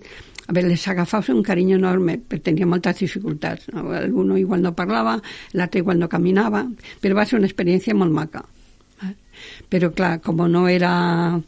[0.48, 3.68] a veure, les agafaves un carinyo enorme, però tenia moltes dificultats.
[3.72, 3.90] No?
[3.92, 5.18] Alguno igual no parlava,
[5.52, 6.66] l'altre igual no caminava,
[7.02, 8.44] però va ser una experiència molt maca.
[9.68, 11.38] Però, clar, com no era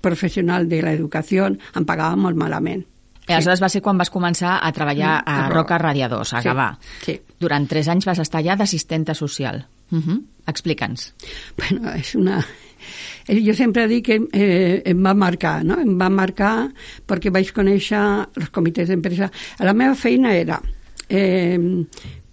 [0.00, 2.84] professional de l'educació, em pagava molt malament.
[3.28, 5.78] I aleshores va ser quan vas començar a treballar Mm, a a Roca.
[5.78, 6.78] Radiadors, a Sí, Gavà.
[7.04, 7.20] sí.
[7.38, 9.66] Durant tres anys vas estar allà d'assistenta social.
[9.92, 10.22] Uh -huh.
[10.46, 11.14] Explica'ns.
[11.56, 12.44] bueno, és una...
[13.28, 15.78] eh, Jo sempre dic que eh, em va marcar, no?
[15.80, 16.72] Em va marcar
[17.06, 19.30] perquè vaig conèixer els comitès d'empresa.
[19.60, 20.60] La meva feina era
[21.08, 21.58] eh,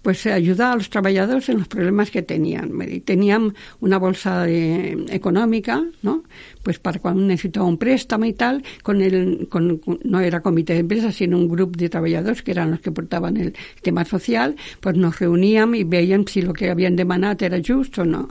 [0.07, 2.71] pues ayudar a los trabajadores en los problemas que tenían.
[3.03, 6.23] Tenían una bolsa de, económica, ¿no?
[6.63, 10.79] Pues para cuando necesitaba un préstamo y tal, con el, con, no era comité de
[10.79, 14.95] empresa, sino un grupo de trabajadores que eran los que portaban el tema social, pues
[14.95, 18.29] nos reuníamos y veían si lo que habían demandado era justo o no.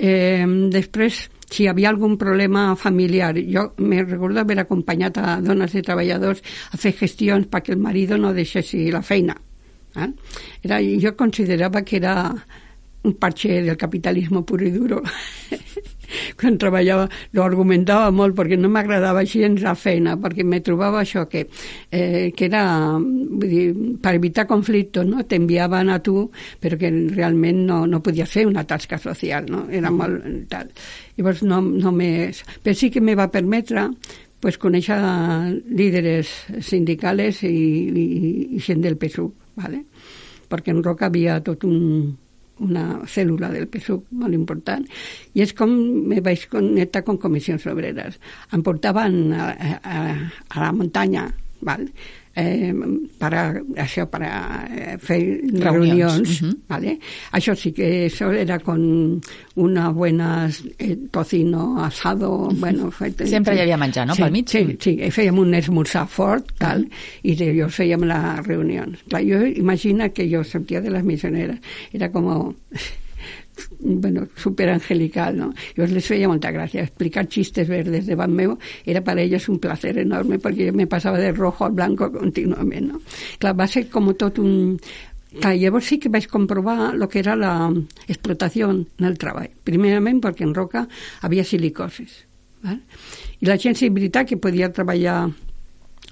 [0.00, 5.78] Eh, després, si hi havia algun problema familiar, jo me recordo haver acompanyat a dones
[5.78, 6.42] de treballadors
[6.72, 9.38] a fer gestions perquè el marit no deixessi la feina.
[9.96, 10.10] Eh?
[10.62, 12.16] Era, jo considerava que era
[13.02, 15.02] un parche del capitalisme pur i duro.
[16.38, 21.24] Quan treballava, lo argumentava molt perquè no m'agradava gens la feina, perquè me trobava això
[21.28, 21.46] que,
[21.90, 22.62] eh, que era,
[23.00, 23.64] vull dir,
[24.02, 25.24] per evitar conflictes, no?
[25.26, 26.28] t'enviaven a tu,
[26.60, 29.64] però que realment no, no podia fer una tasca social, no?
[29.70, 30.70] Era molt tal.
[31.16, 32.30] Llavors no, no me...
[32.62, 33.88] Però sí que me va permetre
[34.42, 34.98] pues, conèixer
[35.72, 37.56] líderes sindicals i,
[37.88, 38.06] i,
[38.58, 39.84] i gent del PSUC, ¿vale?
[40.52, 42.12] perquè en Roca havia tot un,
[42.62, 44.84] una cèl·lula del PSUC molt important,
[45.32, 45.72] i és com
[46.10, 48.18] me vaig connectar amb comissions obreres.
[48.52, 50.02] Em portaven a, a,
[50.52, 51.30] a la muntanya,
[51.64, 51.86] val?
[52.34, 52.74] Eh,
[53.18, 56.56] para això para eh, fer reunions, reunions uh -huh.
[56.68, 56.98] ¿vale?
[57.32, 59.20] Això sí que eso era con
[59.54, 62.90] una buena eh, tocino asado, bueno...
[62.90, 64.48] Fet, Sempre hi havia menjar, no?, sí, pel mig?
[64.48, 66.90] Sí, sí, fèiem un esmorzar fort, tal, uh -huh.
[67.22, 68.98] i de, jo fèiem les reunions.
[69.08, 71.58] Clar, jo imagina que jo sortia de les missioneres,
[71.92, 72.54] era com
[73.80, 75.52] bueno, súper angelical, ¿no?
[75.76, 76.84] Yo les feia molta gràcia.
[76.86, 81.20] Explicar chistes verdes davant meu era per ells un placer enorme perquè jo me passava
[81.20, 83.02] de rojo al blanco contínuament, no?
[83.38, 84.78] Clar, va ser com tot un...
[85.32, 87.54] Clar, llavors sí que vaig comprovar el que era la
[88.06, 89.48] explotació en el treball.
[89.64, 90.84] Primerament perquè en Roca
[91.24, 92.18] havia silicosis.
[92.60, 92.82] ¿vale?
[93.40, 95.32] I la gent sí, que podia treballar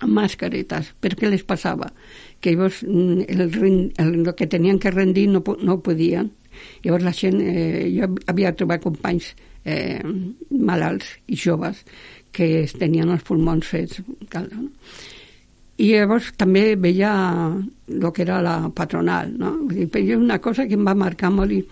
[0.01, 0.95] amb mascaretes.
[1.01, 1.93] Per què les passava?
[2.41, 6.33] Que llavors mm, el, el, el que tenien que rendir no, no podien
[6.85, 9.33] Llavors la gent, eh, jo havia trobat companys
[9.65, 10.01] eh,
[10.51, 11.85] malalts i joves
[12.33, 14.03] que tenien els pulmons fets.
[14.35, 14.69] No?
[15.81, 17.13] I llavors també veia
[17.89, 19.55] el que era la patronal, no?
[19.63, 21.63] Vull dir, però és una cosa que em va marcar molt i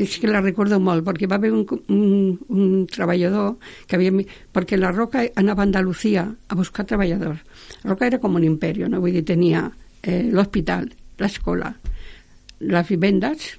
[0.00, 4.12] és que la recordo molt, perquè va haver un, un, un treballador que havia...
[4.54, 7.42] Perquè la Roca anava a Andalucía a buscar treballadors.
[7.82, 9.02] La Roca era com un imperi, no?
[9.02, 9.66] Vull dir, tenia
[10.00, 10.88] eh, l'hospital,
[11.20, 11.74] l'escola,
[12.64, 13.50] les vivendes,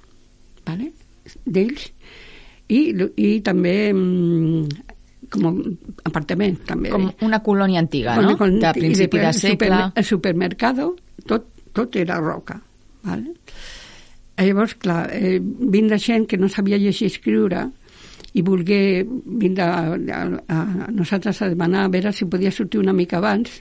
[0.66, 0.92] vale?
[1.46, 1.86] d'ells
[2.72, 2.80] i,
[3.20, 4.88] i també mm,
[5.32, 5.48] com
[6.08, 6.92] apartament també.
[6.92, 8.34] Com una colònia antiga, no?
[8.40, 9.54] Con, de principi de, segle.
[9.56, 10.88] Super, el supermercado,
[11.28, 12.58] tot, tot era roca.
[13.06, 13.36] Vale?
[14.42, 17.66] Llavors, clar, eh, vindre gent que no sabia llegir i escriure
[18.32, 20.22] i volgué vindre a, a,
[20.56, 23.60] a nosaltres a demanar a veure si podia sortir una mica abans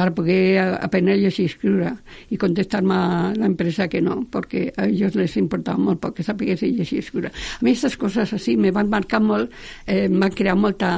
[0.00, 1.90] para poder aprender a llegir escriure
[2.32, 6.62] i contestar-me a l'empresa que no, perquè a ells les importava molt poc que sapigués
[6.64, 7.28] llegir i escriure.
[7.28, 9.52] A mi aquestes coses així me van marcar molt,
[9.84, 10.88] eh, m'han creat molta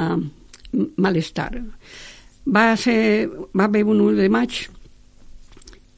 [1.03, 1.49] malestar.
[2.47, 3.27] Va, ser,
[3.59, 4.61] va haver un 1 de maig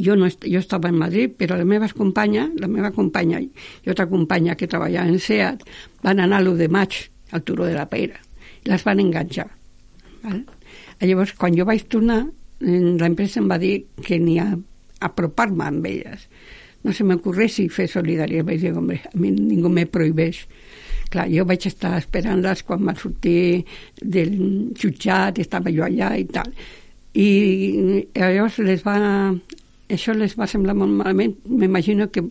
[0.01, 3.51] jo, no, jo estava en Madrid, però les meves companyes, la meva companya i
[3.93, 5.67] altra companya que treballava en SEAT,
[6.01, 6.97] van anar l'1 de maig
[7.37, 8.17] al Turó de la Peira
[8.65, 9.51] i les van enganxar.
[10.25, 10.41] Val?
[11.05, 12.23] Llavors, quan jo vaig tornar,
[12.65, 14.53] l'empresa em va dir que ni a
[15.05, 16.29] apropar-me amb elles.
[16.85, 18.47] No se m'ocorressi fer solidaritat.
[18.49, 20.45] Vaig dir, home, a mi ningú me prohibeix.
[21.13, 23.65] Clar, jo vaig estar esperant-les quan van sortir
[24.01, 24.35] del
[24.81, 26.53] jutjat, estava jo allà i tal.
[27.15, 27.29] I
[28.17, 28.99] llavors les va...
[29.95, 31.35] Això les va semblar molt malament.
[31.49, 32.25] M'imagino que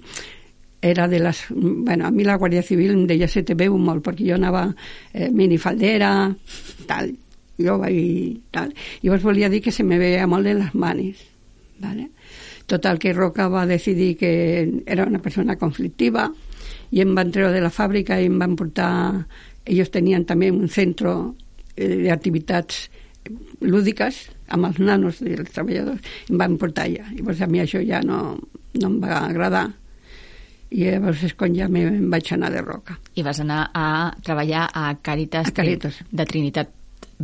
[0.83, 1.45] era de les...
[1.53, 4.65] Bueno, a mi la Guàrdia Civil em deia se te veu molt, perquè jo anava
[5.13, 6.09] eh, minifaldera,
[6.89, 7.13] tal
[7.59, 8.73] jo vaig tal.
[9.01, 11.33] Llavors volia dir que se me veia molt en les manes.
[11.79, 12.09] ¿vale?
[12.65, 16.29] Total, que Roca va decidir que era una persona conflictiva
[16.91, 18.91] i em van treure de la fàbrica i em van portar...
[19.63, 21.13] Ells tenien també un centre
[21.77, 22.89] eh, d'activitats
[23.63, 24.17] lúdiques
[24.51, 27.05] amb els nanos dels treballadors em van portar allà.
[27.13, 28.35] Llavors a mi això ja no,
[28.75, 29.69] no em va agradar
[30.73, 32.97] i llavors és quan ja me, em vaig anar de Roca.
[33.15, 33.87] I vas anar a
[34.25, 36.01] treballar a Càritas, a Càritas.
[36.11, 36.75] de Trinitat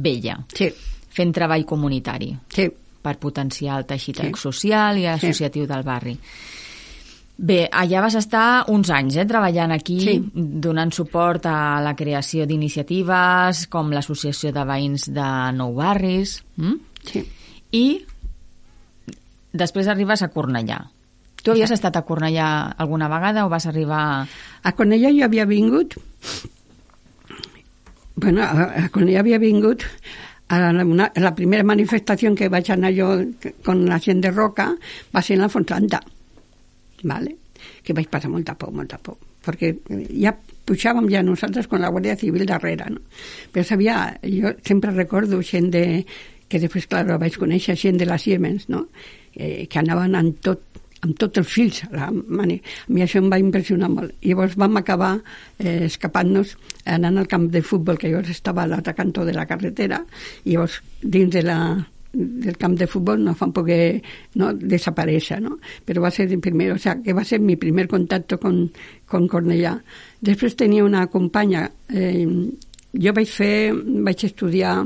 [0.04, 0.70] vella, sí.
[1.10, 2.68] fent treball comunitari sí.
[3.02, 4.32] per potenciar el teixit sí.
[4.38, 5.70] social i associatiu sí.
[5.72, 6.16] del barri.
[7.40, 10.18] Bé, allà vas estar uns anys eh, treballant aquí, sí.
[10.36, 16.42] donant suport a la creació d'iniciatives com l'Associació de Veïns de Nou Barris.
[16.60, 16.76] Mm?
[17.08, 17.24] Sí.
[17.80, 17.86] I
[19.56, 20.82] després arribes a Cornellà.
[21.40, 24.28] Tu havies estat a Cornellà alguna vegada o vas arribar...
[24.60, 25.96] A Cornellà jo havia vingut
[28.20, 28.46] bueno,
[28.94, 29.86] quan ja havia vingut,
[30.50, 33.10] a la, una, la primera manifestació que vaig anar jo
[33.66, 34.72] con la gent de Roca
[35.14, 36.02] va ser en la Fontlanta,
[37.04, 37.36] ¿vale?
[37.84, 39.74] que vaig passar molta por, molta por, perquè
[40.22, 40.34] ja
[40.70, 43.02] pujàvem ja nosaltres con la Guàrdia Civil darrere, no?
[43.54, 45.84] Però sabia, jo sempre recordo gent de,
[46.50, 48.86] que després, clar, vaig conèixer gent de la Siemens, no?
[49.34, 50.62] Eh, que anaven amb tot,
[51.06, 52.60] amb tots els fills la mani.
[52.60, 54.16] A mi això em va impressionar molt.
[54.22, 55.14] I llavors vam acabar
[55.60, 59.48] eh, escapant-nos anant al camp de futbol, que llavors estava a l'altre cantó de la
[59.50, 60.02] carretera,
[60.44, 61.60] i llavors dins de la,
[62.12, 64.02] del camp de futbol no van poder
[64.42, 65.60] no, desaparèixer, no?
[65.86, 68.66] però va ser el primer, o sea, que va ser mi primer contacte con,
[69.08, 69.78] con Cornellà.
[70.22, 72.26] Després tenia una companya, eh,
[72.94, 73.72] jo vaig fer,
[74.06, 74.80] vaig estudiar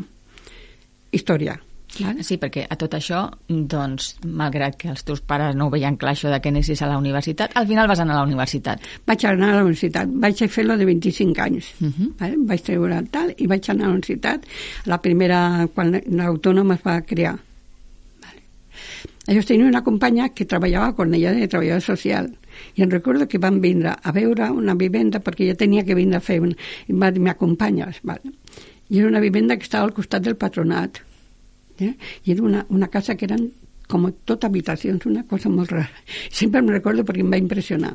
[1.13, 1.55] història,
[1.99, 2.23] Vale.
[2.25, 6.15] Sí, perquè a tot això, doncs, malgrat que els teus pares no ho veien clar
[6.15, 8.81] això de que anessis a la universitat, al final vas anar a la universitat.
[9.05, 11.69] Vaig anar a la universitat, vaig fer-lo de 25 anys.
[11.79, 12.09] Uh -huh.
[12.19, 12.35] vale?
[12.49, 14.45] Vaig treure el tal i vaig anar a la universitat,
[14.85, 17.37] la primera, quan l'autònoma es va crear.
[18.21, 18.41] Vale.
[19.27, 22.31] Llavors tenia una companya que treballava a Cornellà de treballador social
[22.75, 26.17] i em recordo que van vindre a veure una vivenda perquè jo tenia que vindre
[26.17, 26.55] a fer un...
[26.87, 28.33] i va dir, m'acompanyes, vale?
[28.89, 31.01] i era una vivenda que estava al costat del patronat
[31.79, 31.93] eh?
[32.25, 33.51] i era una, una casa que eren
[33.87, 36.03] com tot habitacions, una cosa molt rara.
[36.31, 37.93] Sempre em recordo perquè em va impressionar.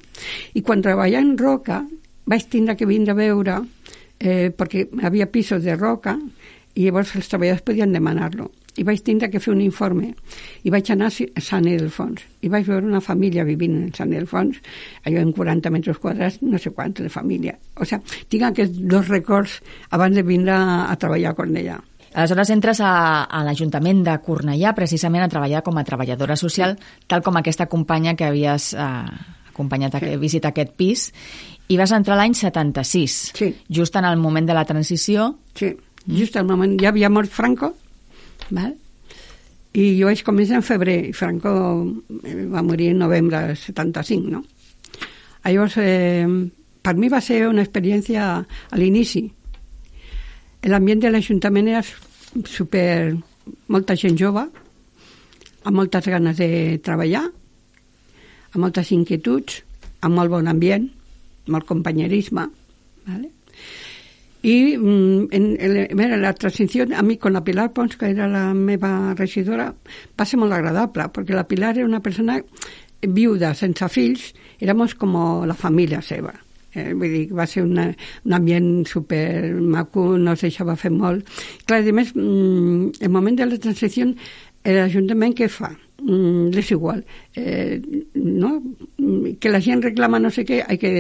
[0.55, 1.83] I quan treballava en Roca
[2.29, 3.59] vaig tindre que vindre a veure
[4.21, 6.19] eh, perquè havia pisos de roca
[6.75, 8.51] i llavors els treballadors podien demanar-lo.
[8.79, 10.13] I vaig tindre que fer un informe
[10.63, 14.61] i vaig anar a Sant Ildefonts i vaig veure una família vivint en Sant Ildefonds,
[15.09, 17.57] allò en 40 metres quadrats, no sé quant de família.
[17.75, 19.59] O sigui, tinc aquests dos records
[19.91, 21.81] abans de vindre a, a treballar a Cornellà.
[22.19, 26.75] Aleshores entres a, a l'Ajuntament de Cornellà precisament a treballar com a treballadora social,
[27.07, 28.89] tal com aquesta companya que havies eh,
[29.53, 30.17] acompanyat a sí.
[30.19, 31.05] visitar aquest pis,
[31.71, 33.53] i vas entrar l'any 76, sí.
[33.71, 35.31] just en el moment de la transició.
[35.55, 35.71] Sí,
[36.11, 37.71] just al moment, ja havia mort Franco,
[38.51, 38.75] val?
[39.79, 41.55] i jo vaig començar en febrer, i Franco
[42.25, 44.43] eh, va morir en novembre del 75, no?
[45.45, 46.27] Llavors, eh,
[46.83, 49.29] per mi va ser una experiència a l'inici,
[50.67, 51.83] L'ambient de l'Ajuntament era
[52.45, 53.17] super...
[53.73, 54.43] molta gent jove,
[55.65, 57.25] amb moltes ganes de treballar,
[58.53, 59.63] amb moltes inquietuds,
[60.05, 60.85] amb molt bon ambient,
[61.49, 62.45] molt companyerisme,
[63.07, 63.31] ¿vale?
[64.43, 68.53] I mm, en, en, la transició, a mi, con la Pilar Pons, que era la
[68.55, 69.73] meva regidora,
[70.15, 72.39] va ser molt agradable, perquè la Pilar era una persona
[73.03, 76.37] viuda, sense fills, éramos com la família seva.
[76.75, 77.89] Eh, vull dir, va ser una,
[78.29, 81.27] un ambient super maco, no deixava fer molt.
[81.65, 84.13] Clar, a més, mm, el moment de la transició,
[84.69, 85.71] l'Ajuntament què fa?
[86.03, 87.05] Mm, és igual.
[87.35, 87.81] Eh,
[88.15, 88.63] no?
[89.41, 90.93] Que la gent reclama no sé què, hay que,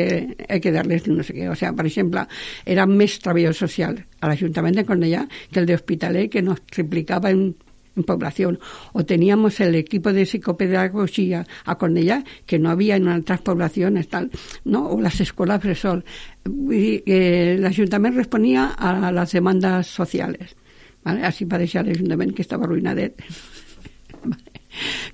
[0.48, 1.48] hay que darles no sé què.
[1.50, 2.24] O sea, per exemple,
[2.66, 7.30] era més treballador social a l'Ajuntament de Cornellà que el de Hospitalet, que nos triplicava
[7.30, 7.52] en
[7.98, 8.58] en población.
[8.92, 14.30] O teníamos el equipo de psicopedagogía a Cornellá, que no había en otras poblaciones, tal,
[14.64, 14.88] ¿no?
[14.88, 16.04] o las escuelas Fresol.
[16.70, 20.56] Y, eh, el ayuntamiento respondía a las demandas sociales.
[21.04, 23.16] Así parecía el ayuntamiento que estava arruïnadet.
[24.24, 24.58] vale.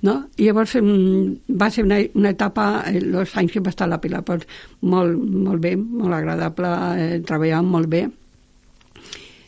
[0.01, 0.15] no?
[0.37, 4.45] I llavors va ser una, etapa, els anys que va estar la Pilar, pues,
[4.81, 5.17] molt,
[5.47, 8.05] molt bé, molt agradable, eh, treballàvem molt bé,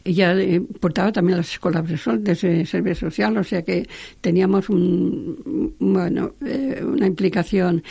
[0.07, 3.87] ella eh, portaba también las Bresol de servicio social, o sea que
[4.21, 7.83] teníamos un, bueno, eh, una implicación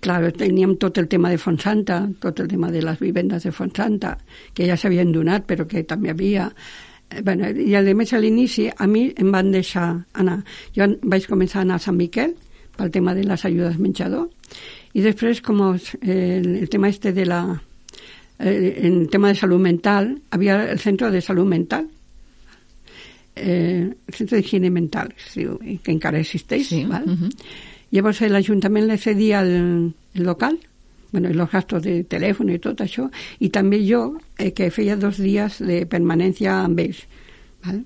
[0.00, 4.18] Claro, teníem tot el tema de Fontsanta, tot el tema de les vivendes de Fontsanta,
[4.52, 6.48] que ja s'havien donat, però que també havia...
[7.06, 9.86] Eh, bueno, I a més a l'inici a mi em van deixar
[10.18, 10.40] anar.
[10.74, 12.34] Jo vaig començar a anar a Sant Miquel
[12.90, 14.28] tema de les ajudes menjador
[14.94, 17.60] i després com eh, el tema este de la
[18.38, 21.88] eh, en tema de salud mental, había el centro de salud mental,
[23.34, 26.84] eh, el centro de higiene mental, que encara existeix, sí.
[26.84, 27.04] ¿vale?
[27.06, 27.30] Uh -huh.
[27.90, 30.58] Llavors l'Ajuntament le cedia el, el local,
[31.12, 33.06] bueno, los gastos de telèfon i tot això,
[33.40, 37.06] i també jo, eh, que feia dos dies de permanència amb ells.
[37.64, 37.84] ¿vale?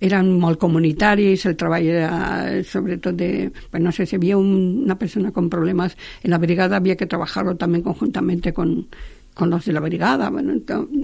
[0.00, 3.50] Eren molt comunitaris, el treball era sobretot de...
[3.70, 7.06] Bueno, no sé, si havia un, una persona con problemas en la brigada, había que
[7.06, 8.86] trabajarlo también conjuntamente con,
[9.34, 10.30] con los de la brigada.
[10.30, 10.54] Bueno,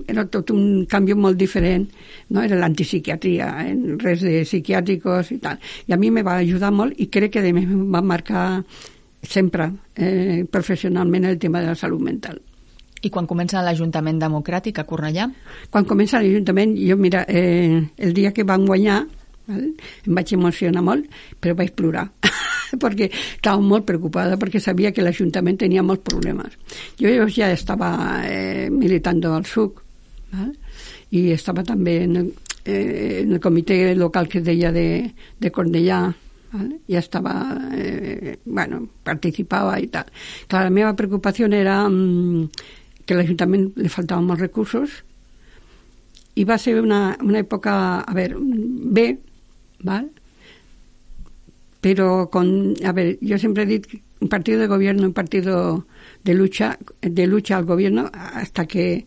[0.07, 1.91] era tot un canvi molt diferent,
[2.31, 2.43] no?
[2.43, 5.59] era l'antipsiquiatria, en res de psiquiàtricos i tal.
[5.87, 8.63] I a mi me va ajudar molt i crec que a més em va marcar
[9.21, 12.41] sempre eh, professionalment el tema de la salut mental.
[13.03, 15.27] I quan comença l'Ajuntament Democràtic a Cornellà?
[15.73, 19.03] Quan comença l'Ajuntament, jo, mira, eh, el dia que van guanyar,
[19.49, 19.67] val?
[20.07, 21.09] em vaig emocionar molt,
[21.41, 22.07] però vaig plorar
[22.79, 26.57] perquè estava molt preocupada perquè sabia que l'Ajuntament tenia molts problemes.
[27.01, 29.83] Jo ja estava eh, militant al SUC
[30.33, 30.55] val?
[31.11, 32.33] i estava també en el,
[32.65, 36.05] eh, en el comitè local que es deia de, de Cornellà
[36.53, 36.81] ¿vale?
[36.87, 40.07] ya estaba, eh, bueno, participaba y tal.
[40.47, 42.49] Claro, la meva preocupació era mmm,
[43.05, 45.01] que a l'Ajuntament li faltaven molts recursos
[46.39, 47.73] i va ser una, una època,
[48.07, 49.19] a veure, bé,
[49.83, 50.20] ¿vale?
[51.81, 55.87] Pero con, a ver, yo siempre dicho un partido de gobierno, un partido
[56.25, 59.07] de lucha, de lucha al gobierno hasta que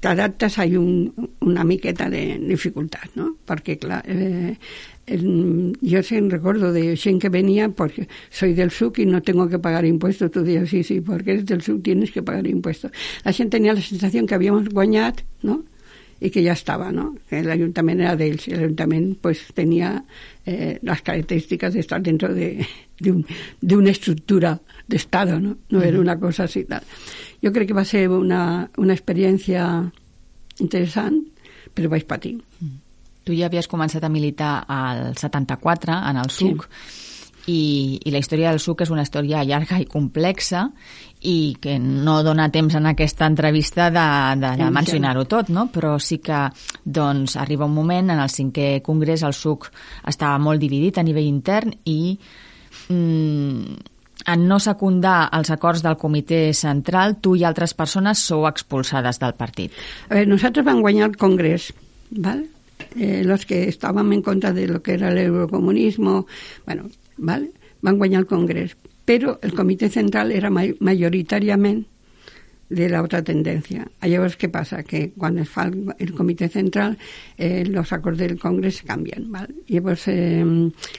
[0.00, 3.34] t'adaptes hay un, una miqueta de dificultat, no?
[3.44, 4.56] Perquè, clar, eh,
[5.80, 9.58] yo sí recuerdo de gent que venía porque soy del SUC y no tengo que
[9.58, 10.30] pagar impuestos.
[10.30, 12.92] Tú dices, sí, sí, porque eres del SUC tienes que pagar impuestos.
[13.24, 15.64] La gent tenia la sensació que habíamos guanyat, no?,
[16.20, 17.12] i que ja estava, no?
[17.30, 19.92] Que l'Ajuntament era d'ells i l'Ajuntament pues, tenia
[20.44, 22.50] eh, les característiques d'estar dentro de,
[22.98, 23.24] de, un,
[23.60, 24.56] de una estructura
[24.88, 25.56] d'Estado, no?
[25.70, 26.82] No era una cosa así tal.
[27.44, 29.64] Jo crec que va ser una, una experiència
[30.58, 31.20] interessant,
[31.74, 32.38] però vaig patir.
[33.22, 36.97] Tu ja havies començat a militar al 74 en el SUC, sí
[37.48, 40.66] i, i la història del SUC és una història llarga i complexa
[41.26, 44.06] i que no dona temps en aquesta entrevista de,
[44.38, 45.66] de, de mencionar-ho tot, no?
[45.72, 46.46] però sí que
[46.84, 49.70] doncs, arriba un moment en el cinquè congrés el SUC
[50.06, 52.18] estava molt dividit a nivell intern i
[52.92, 53.78] mm,
[54.28, 59.34] en no secundar els acords del comitè central, tu i altres persones sou expulsades del
[59.38, 59.72] partit.
[60.10, 61.72] A veure, nosaltres vam guanyar el congrés,
[62.10, 62.57] ¿vale?
[62.96, 66.26] Eh, los que estàvem en contra de lo que era el eurocomunismo,
[66.64, 67.52] bueno, ¿vale?
[67.80, 68.76] van guanyar el congrés,
[69.06, 71.84] però el comitè central era majoritàriament
[72.68, 73.86] de la otra tendencia.
[74.04, 74.82] Llavors, què passa?
[74.84, 76.98] Que quan es el, comitè central,
[77.38, 79.30] eh, los acords del Congrés canvien.
[79.32, 79.54] ¿vale?
[79.68, 80.44] Llavors, eh,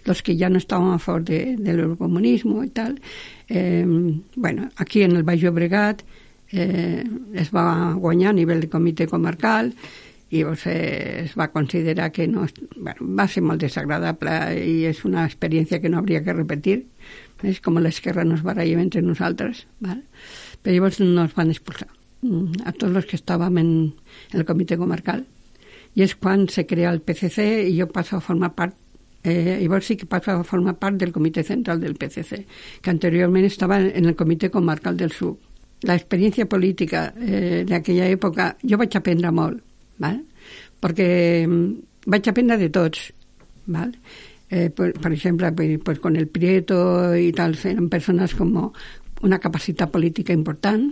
[0.05, 2.99] los que ja no estaven a favor de, del eurocomunismo i tal,
[3.47, 3.85] eh,
[4.35, 6.01] bueno, aquí en el Baix Llobregat
[6.51, 9.75] eh, es va guanyar a nivell de comitè comarcal,
[10.29, 15.25] i eh, es va considerar que no, bueno, va ser molt desagradable i és una
[15.25, 16.83] experiència que no hauria que repetir.
[17.43, 20.03] És com l'esquerra nos barallem entre nosaltres ¿vale?
[20.61, 21.87] però llavors no ens van expulsar.
[22.21, 23.69] Mm, a tots els que estàvem en,
[24.35, 25.23] el comitè comarcal.
[25.95, 28.75] I és quan se crea el PCC i jo passo a formar part
[29.23, 32.43] eh, llavors sí que passo a formar part del comitè central del PCC
[32.81, 38.79] que anteriorment estava en el comitè comarcal del sud l'experiència política eh, d'aquella època jo
[38.79, 39.63] vaig aprendre molt
[39.99, 40.23] val?
[40.79, 43.09] perquè mm, vaig aprendre de tots.
[43.69, 43.91] Val?
[44.49, 48.55] Eh, per, per exemple, pues, pues con el Prieto i tal, eren persones com
[49.21, 50.87] una capacitat política important,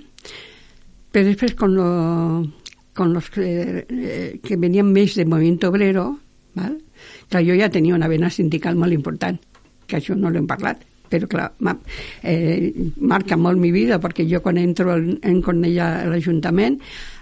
[1.12, 1.88] però després con, lo,
[2.94, 6.12] con los que, eh, que venien més de moviment obrero,
[6.60, 6.78] val?
[7.32, 9.40] clar, jo ja tenia una vena sindical molt important,
[9.88, 11.48] que això no l'hem parlat, però clar,
[12.24, 16.10] eh, marca molt mi vida perquè jo quan entro en, en Cornellà a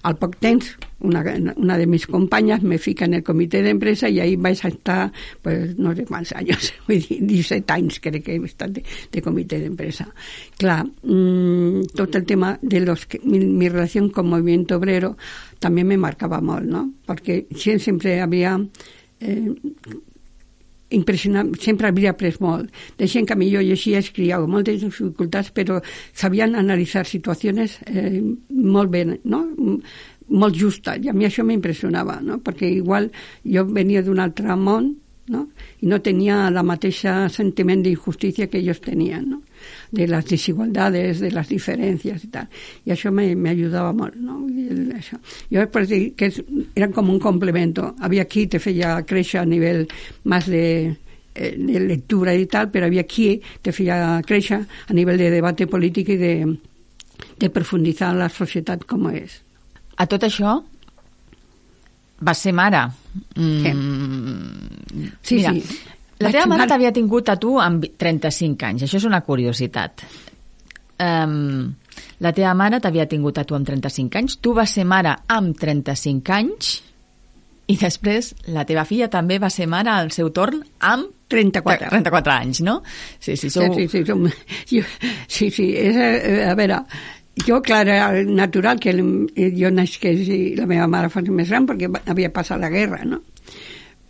[0.05, 0.75] al poc temps
[1.05, 1.21] una,
[1.57, 5.11] una de mis companyes me fica en el comitè d'empresa i ahí vaig estar
[5.41, 9.23] pues, no sé quants anys, vull dir, 17 anys crec que he estat de, de
[9.25, 10.07] comitè d'empresa.
[10.61, 15.15] Clar, mmm, tot el tema de los que, mi, mi relació con Movimiento Obrero
[15.59, 16.85] també me marcava molt, no?
[17.05, 17.43] Perquè
[17.81, 18.57] sempre havia
[19.19, 19.51] eh,
[20.93, 22.69] impressionant, sempre havia après molt.
[22.99, 25.79] De gent que millor llegia, escriia amb moltes dificultats, però
[26.13, 29.45] sabien analitzar situacions eh, molt bé, no?
[30.27, 32.39] molt justa, i a mi això m'impressionava, no?
[32.41, 33.11] perquè igual
[33.45, 34.95] jo venia d'un altre món
[35.29, 35.47] no?
[35.81, 39.41] i no tenia la mateixa sentiment d'injustícia que ells tenien, no?
[39.91, 42.49] De les desigualdades, de les diferències i tal.
[42.85, 44.41] I això m'ajudava molt, no?
[44.95, 45.19] Això.
[45.51, 46.31] Jo després dir que
[46.75, 47.93] eren com un complemento.
[48.01, 49.85] Havia qui te feia créixer a nivell
[50.31, 50.65] més de,
[51.35, 55.65] eh, de lectura i tal, però havia qui te feia créixer a nivell de debat
[55.69, 56.35] polític i de,
[57.39, 59.41] de profunditzar la societat com és.
[59.95, 60.59] A tot això,
[62.21, 62.87] va ser mare.
[63.35, 65.94] Mm, sí, Mira, sí.
[66.23, 68.85] La teva mare t'havia tingut a tu amb 35 anys.
[68.85, 70.05] Això és una curiositat.
[70.95, 71.73] Um,
[72.23, 75.57] la teva mare t'havia tingut a tu amb 35 anys, tu vas ser mare amb
[75.59, 76.77] 35 anys
[77.67, 81.89] i després la teva filla també va ser mare al seu torn amb 34.
[81.91, 82.77] 34 anys, no?
[83.19, 83.73] Sí, sí, sou...
[83.75, 84.23] sí, sí, som...
[84.71, 84.83] jo,
[85.27, 85.97] sí, sí, és,
[86.45, 86.83] a veure,
[87.43, 91.89] jo, clar, era natural que jo nasqués i la meva mare fos més gran perquè
[92.05, 93.23] havia passat la guerra, no?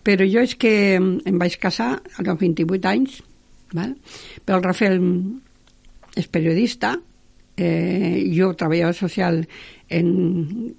[0.05, 3.19] Però jo és que em vaig casar als 28 anys,
[3.73, 3.95] val?
[4.45, 4.99] però el Rafael
[6.15, 6.93] és periodista,
[7.57, 9.41] eh, jo treballava social
[9.89, 10.09] en,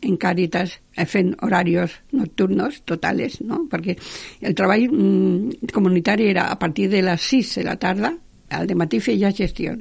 [0.03, 3.65] en Càritas eh, fent horarios nocturnos totales, no?
[3.71, 3.97] perquè
[4.43, 8.13] el treball mm, comunitari era a partir de les 6 de la tarda,
[8.51, 9.75] al matí feia gestió,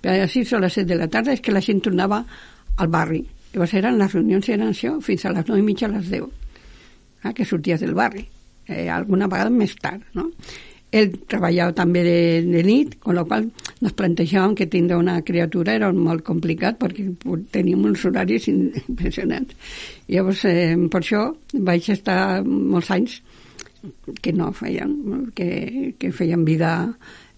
[0.00, 2.20] però a les 6 o les 7 de la tarda és que la gent tornava
[2.76, 3.22] al barri.
[3.54, 6.28] Llavors eren les reunions eren això fins a les 9 i mitja a les 10,
[7.24, 8.26] eh, que sorties del barri
[8.70, 10.30] eh, alguna vegada més tard, no?
[10.90, 13.46] ell treballava també de, de nit, amb la qual
[13.80, 17.06] nos plantejàvem que tindre una criatura era molt complicat perquè
[17.54, 19.54] teníem uns horaris impressionants.
[20.10, 23.20] Llavors, eh, per això vaig estar molts anys
[24.20, 26.72] que no feien, que, que feien vida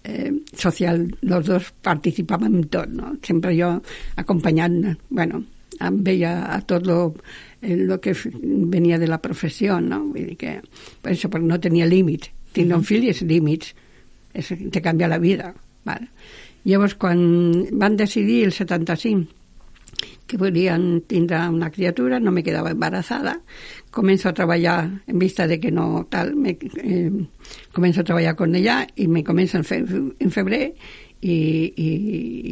[0.03, 3.13] eh, social, els dos participàvem en tot, no?
[3.23, 3.75] Sempre jo
[4.19, 5.43] acompanyant, bueno,
[5.79, 6.99] amb ella a tot lo,
[7.63, 10.01] lo que venia de la professió, no?
[10.11, 10.57] Vull dir que,
[11.01, 13.73] per això, perquè no tenia límits tindre un fill és límits,
[14.33, 15.51] és, te canvia la vida.
[15.83, 16.11] Vale.
[16.63, 17.19] Llavors, quan
[17.79, 19.41] van decidir el 75
[20.27, 23.35] que volien tindre una criatura, no me quedava embarazada,
[23.91, 27.11] començo a treballar en vista de que no tal, me, eh,
[27.75, 30.63] començo a treballar con ella i me començo en, fe, en febrer
[31.23, 31.87] i, i,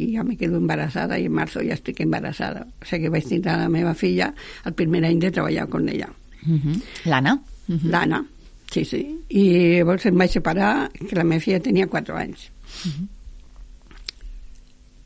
[0.02, 2.64] i ja me quedo embarazada i en marzo ja estic embarazada.
[2.80, 4.32] O sigui que vaig tindre la meva filla
[4.64, 6.08] el primer any de treballar con ella.
[6.46, 6.82] Uh -huh.
[7.04, 7.34] L'Anna?
[7.68, 7.90] Uh -huh.
[7.90, 8.24] L'Anna.
[8.72, 9.06] Sí, sí.
[9.28, 12.50] I llavors em vaig separar, que la meva filla tenia 4 anys.
[12.86, 13.08] Uh -huh.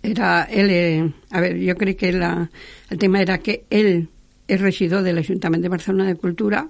[0.03, 2.49] Era, eh, a veure, jo crec que la,
[2.91, 4.07] el tema era que ell
[4.47, 6.69] és regidor de l'Ajuntament de Barcelona de Cultura,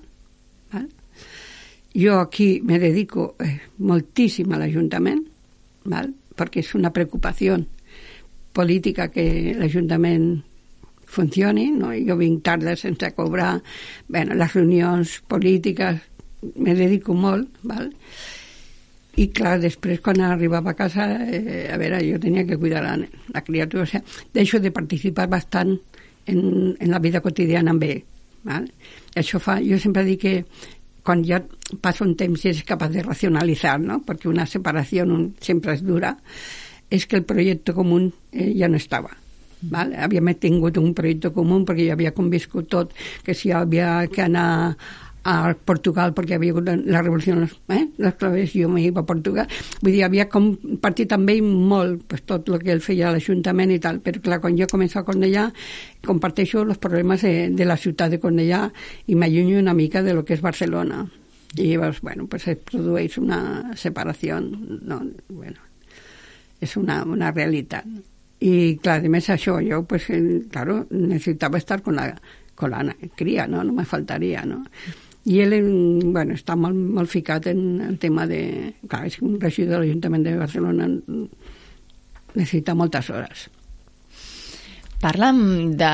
[0.72, 0.88] val?
[1.94, 5.26] jo aquí me dedico eh, moltíssim a l'Ajuntament,
[5.84, 6.14] val?
[6.36, 7.58] Perquè és una preocupació
[8.56, 10.28] política que l'Ajuntament
[11.06, 11.92] funcioni, no?
[11.94, 13.60] jo vinc tarda sense cobrar
[14.08, 16.00] bueno, les reunions polítiques
[16.56, 17.92] me dedico molt, val?
[19.16, 22.96] i clar, després quan arribava a casa eh, a veure, jo tenia que cuidar la,
[23.32, 25.72] la criatura o sigui, deixo de participar bastant
[26.26, 28.02] en, en la vida quotidiana amb ell
[28.44, 28.66] val?
[29.16, 30.34] això fa, jo sempre dic que
[31.06, 31.40] quan ja
[31.82, 34.00] passa un temps i és capaç de racionalitzar, no?
[34.06, 36.14] perquè una separació un, sempre és dura,
[36.90, 39.10] és que el projecte comú eh, ja no estava.
[39.66, 39.94] Val?
[39.96, 42.94] Havíem tingut un projecte comú perquè ja havia conviscut tot,
[43.24, 44.76] que si havia que anar
[45.26, 47.80] a Portugal perquè havia hagut la revolució eh?
[47.98, 49.50] les claves, jo m'hi iba a Portugal
[49.80, 53.74] vull dir, havia compartit amb ell molt pues, tot el que ell feia a l'Ajuntament
[53.74, 55.48] i tal, però clar, quan jo començo a Cornellà
[56.06, 58.68] comparteixo els problemes de, de la ciutat de Cornellà
[59.10, 61.02] i m'allunyo una mica de lo que és Barcelona
[61.56, 65.62] i llavors, bueno, pues es produeix una separació no, bueno,
[66.60, 67.86] és una, una realitat
[68.40, 70.08] i clar, a més això, jo pues,
[70.52, 72.10] claro, necesitava estar con la,
[72.54, 72.84] con la
[73.16, 73.62] cria, no?
[73.64, 74.62] No me faltaria, no?
[75.26, 75.56] I ell,
[76.12, 78.74] bueno, està molt, molt ficat en el tema de...
[78.86, 80.86] Clar, és un regidor de l'Ajuntament de Barcelona
[82.36, 83.48] necessita moltes hores.
[85.00, 85.40] Parlem
[85.80, 85.90] de,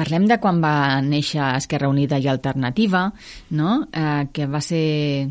[0.00, 3.04] parlem de quan va néixer Esquerra Unida i Alternativa,
[3.56, 3.76] no?
[3.92, 5.28] eh, que va ser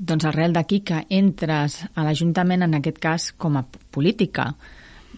[0.00, 4.50] doncs, arrel d'aquí que entres a l'Ajuntament, en aquest cas, com a política,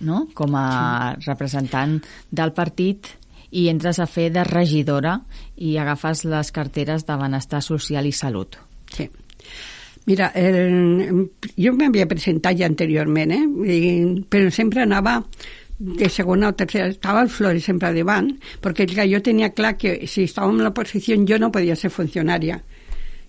[0.02, 0.26] no?
[0.34, 0.68] com a
[1.16, 1.28] sí.
[1.30, 3.14] representant del partit
[3.52, 5.18] i entres a fer de regidora
[5.56, 8.58] i agafes les carteres de Benestar Social i Salut.
[8.92, 9.08] Sí.
[10.08, 13.42] Mira, el, jo m'havia presentat ja anteriorment, eh?
[13.70, 13.80] I,
[14.26, 15.20] però sempre anava
[15.78, 18.30] de segona o tercera, estava el Flores sempre davant,
[18.62, 22.62] perquè jo tenia clar que si estava en l'oposició jo no podia ser funcionària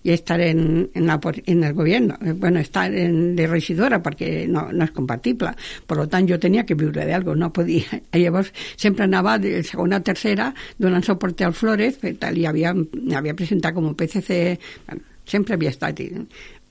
[0.04, 4.44] y estar en, en, la, en el gobierno, eh, bueno, estar en, de regidora perquè
[4.46, 5.54] no, no és compatible.
[5.88, 8.02] Per tant, jo tenia que viure d'algo, no podia.
[8.12, 12.74] I llavors sempre anava de segona a tercera donant suport al Flores, tal, i havia,
[13.16, 16.04] havia presentat com a PCC, bueno, sempre havia estat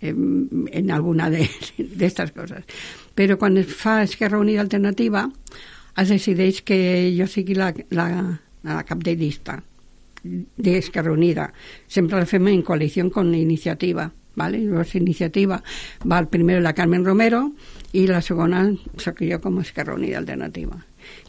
[0.09, 2.65] en, en alguna d'aquestes coses.
[3.15, 5.27] Però quan es fa Esquerra Unida Alternativa,
[5.97, 6.79] es decideix que
[7.17, 8.07] jo sigui la, la,
[8.65, 9.61] la cap de llista
[10.23, 11.51] de Esquerra Unida.
[11.87, 14.11] Sempre la fem en coalició con iniciativa.
[14.35, 14.59] ¿vale?
[14.59, 15.61] Llavors, iniciativa
[16.09, 17.51] va el primero la Carmen Romero
[17.93, 18.63] i la segona
[18.97, 20.79] soc jo com Esquerra Unida Alternativa.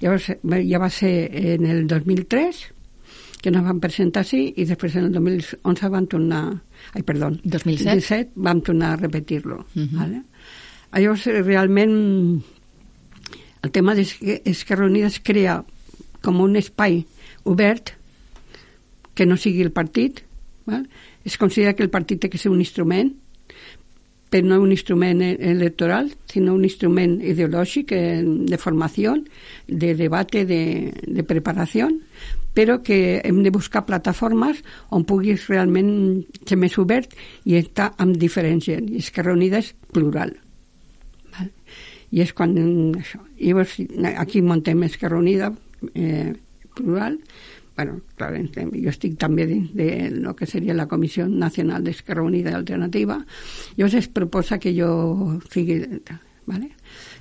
[0.01, 2.65] Llavors, ja va ser en el 2003
[3.43, 6.45] que nos van presentar així i després en el 2011 van tornar...
[6.95, 7.31] Ai, perdó.
[7.43, 7.91] 2007?
[7.91, 9.67] 2007 vam tornar a repetir-lo.
[9.75, 9.99] Uh -huh.
[9.99, 10.23] ¿vale?
[10.95, 12.43] Llavors, realment,
[13.63, 15.65] el tema d'Esquerra Unida es crea
[16.23, 17.05] com un espai
[17.45, 17.91] obert
[19.15, 20.23] que no sigui el partit.
[20.67, 20.89] Val?
[21.25, 23.13] Es considera que el partit té que ser un instrument,
[24.31, 29.15] però no un instrument e-, electoral, sinó un instrument ideològic eh, de formació,
[29.69, 31.89] de debate, de, de preparació,
[32.55, 34.63] però que hem de buscar plataformes
[34.95, 35.91] on puguis realment
[36.47, 37.13] ser més obert
[37.45, 38.89] i estar amb diferent gent.
[38.89, 40.37] I Esquerra Unida és plural.
[41.35, 41.51] Val?
[42.15, 42.55] I és quan...
[43.01, 43.21] Això.
[43.37, 43.77] I llavors,
[44.15, 45.51] aquí montem Esquerra Unida
[45.95, 46.33] eh,
[46.75, 47.19] plural,
[47.77, 52.53] bueno, clar, jo estic també dins de lo que seria la Comissió Nacional d'Esquerra Unida
[52.53, 53.19] i Alternativa,
[53.75, 55.83] llavors es proposa que jo sigui...
[56.47, 56.75] Vale?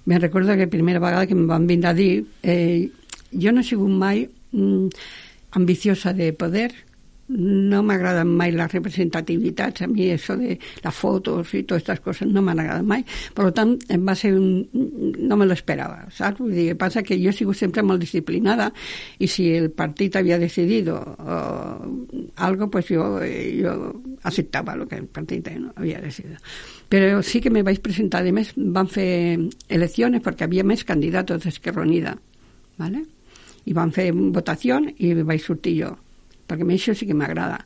[0.03, 2.91] Me recordo que la primera vegada que em van vindre a dir eh,
[3.31, 4.89] jo no he sigut mai mm,
[5.59, 6.71] ambiciosa de poder
[7.33, 12.27] no m'agraden mai les representativitats, a mi això de les fotos i totes aquestes coses
[12.27, 14.67] no m'han agradat mai, per tant em va ser un...
[14.73, 16.41] no me l'esperava, saps?
[16.41, 18.69] Vull dir, passa que jo he sigut sempre molt disciplinada
[19.19, 20.99] i si el partit havia decidit o,
[22.35, 23.77] algo, pues jo, jo
[24.23, 26.37] acceptava el que el partit no havia decidit.
[26.91, 29.39] Però sí que me vaig presentar, a més van fer
[29.69, 32.17] eleccions perquè havia més candidats d'Esquerra Unida,
[32.77, 33.07] ¿vale?
[33.66, 35.93] I van fer votació i vaig sortir jo
[36.47, 37.61] perquè a mi això sí que m'agrada.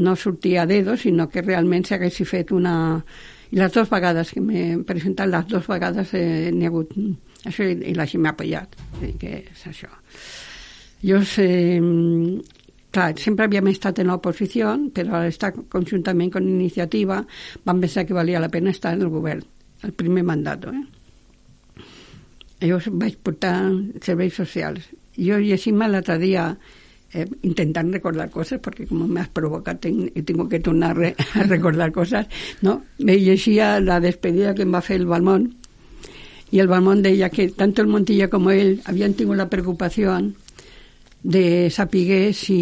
[0.00, 3.02] No sortir a dedos, sinó que realment s'haguessi fet una...
[3.50, 6.92] I les dues vegades que m'he presentat, les dues vegades eh, n'hi ha hagut
[7.50, 8.76] això i, i la gent m'ha apoyat.
[9.00, 9.90] Sí, que és això.
[11.02, 11.48] Jo sé,
[12.94, 17.18] clar, sempre havíem estat en l'oposició, però al estar conjuntament amb iniciativa
[17.66, 19.42] vam pensar que valia la pena estar en el govern,
[19.82, 20.70] el primer mandat.
[20.70, 20.86] Eh?
[22.70, 23.56] Jo vaig portar
[24.04, 24.86] serveis socials.
[25.20, 26.46] Jo llegint-me l'altre dia
[27.12, 31.14] eh, intentant recordar coses, perquè com m'has provocat tenc, he tingut que tornar a, re,
[31.38, 32.26] a recordar coses,
[32.62, 32.80] no?
[32.98, 35.50] Me llegía la despedida que em va fer el Balmón,
[36.50, 40.16] i el Balmón deia que tant el Montilla com ell havien tingut la preocupació
[41.22, 42.58] de saber si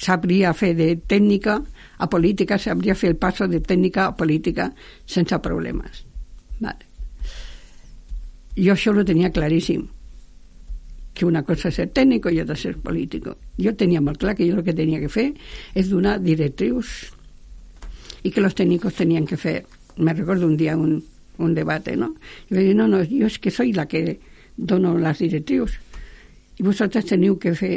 [0.00, 1.60] sabria fer de tècnica
[2.00, 4.70] a política, sabria fer el passo de tècnica a política
[5.06, 6.04] sense problemes.
[6.60, 6.88] Vale.
[8.56, 9.86] Jo això ho tenia claríssim
[11.20, 13.26] que una cosa és ser tècnic i altra ser polític.
[13.60, 15.26] Jo tenia molt clar que jo el que tenia que fer
[15.76, 17.10] és donar directrius
[18.24, 19.58] i que els tècnics tenien que fer.
[20.00, 21.02] Me recordo un dia un,
[21.36, 22.14] un debat, no?
[22.48, 24.16] I vaig dir, no, no, jo és que soy la que
[24.56, 25.76] dono les directrius
[26.56, 27.74] i vosaltres teniu que fer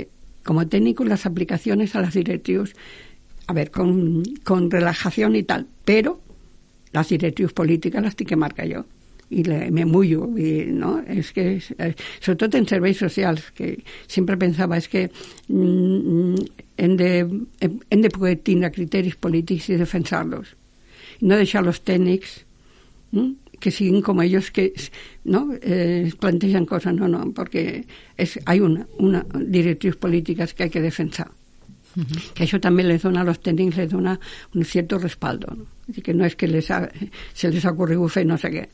[0.48, 2.74] com a tècnics les aplicacions a les directrius
[3.48, 6.22] a ver, con, con relajación y tal, pero
[6.94, 8.86] las directives políticas las tiene que marcar yo
[9.34, 10.96] i le, me mullo, i, no?
[11.10, 11.46] És que,
[11.78, 13.76] eh, sobretot en serveis socials, que
[14.08, 17.12] sempre pensava és que mm, hem, de,
[17.64, 20.56] hem de poder tindre criteris polítics i defensar-los.
[21.22, 22.42] No deixar los tècnics
[23.12, 24.70] mm, que siguin com ells que
[25.32, 27.64] no, eh, plantegen coses, no, no, perquè
[28.20, 31.30] és, hay una, una directrius polítiques que hay que defensar.
[31.96, 32.34] Uh -huh.
[32.34, 34.20] que això també les dona a los tècnics les dona
[34.56, 35.66] un cierto respaldo no?
[36.04, 36.90] que no és que les ha,
[37.34, 38.66] se les ha ocorregut fer no sé què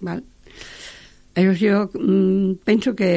[0.00, 0.22] Val?
[1.34, 3.10] Llavors jo mm, penso que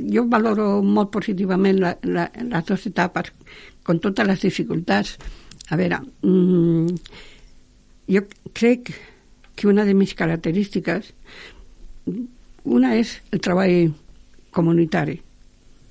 [0.00, 3.32] jo valoro molt positivament la, la, les dues etapes,
[3.84, 5.16] con totes les dificultats.
[5.70, 6.94] A veure, mm,
[8.10, 8.24] jo
[8.56, 8.92] crec
[9.54, 11.12] que una de mis característiques,
[12.64, 13.92] una és el treball
[14.50, 15.20] comunitari,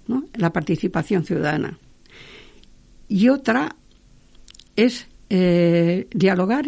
[0.10, 0.24] ¿no?
[0.42, 1.72] la participació ciutadana.
[3.10, 3.68] I otra
[4.76, 6.66] és eh, dialogar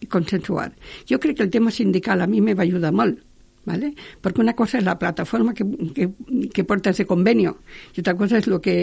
[0.00, 0.72] i consensuar.
[1.08, 3.20] Jo crec que el tema sindical a mi me va ajudar molt,
[3.64, 3.92] ¿vale?
[4.22, 6.08] perquè una cosa és la plataforma que, que,
[6.52, 7.58] que porta ese convenio
[7.94, 8.76] i altra cosa és el que,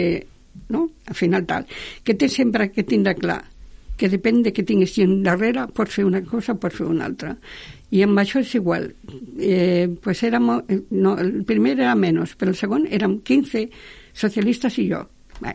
[0.68, 0.88] no?
[1.06, 1.66] al final tal,
[2.04, 3.42] que té sempre que tindre clar
[3.98, 7.32] que depèn de què tinguis gent darrere, pots fer una cosa, pots fer una altra.
[7.90, 8.84] I amb això és igual.
[9.42, 10.46] Eh, pues érem,
[10.94, 13.64] no, el primer era menys, però el segon érem 15
[14.14, 15.02] socialistes i jo.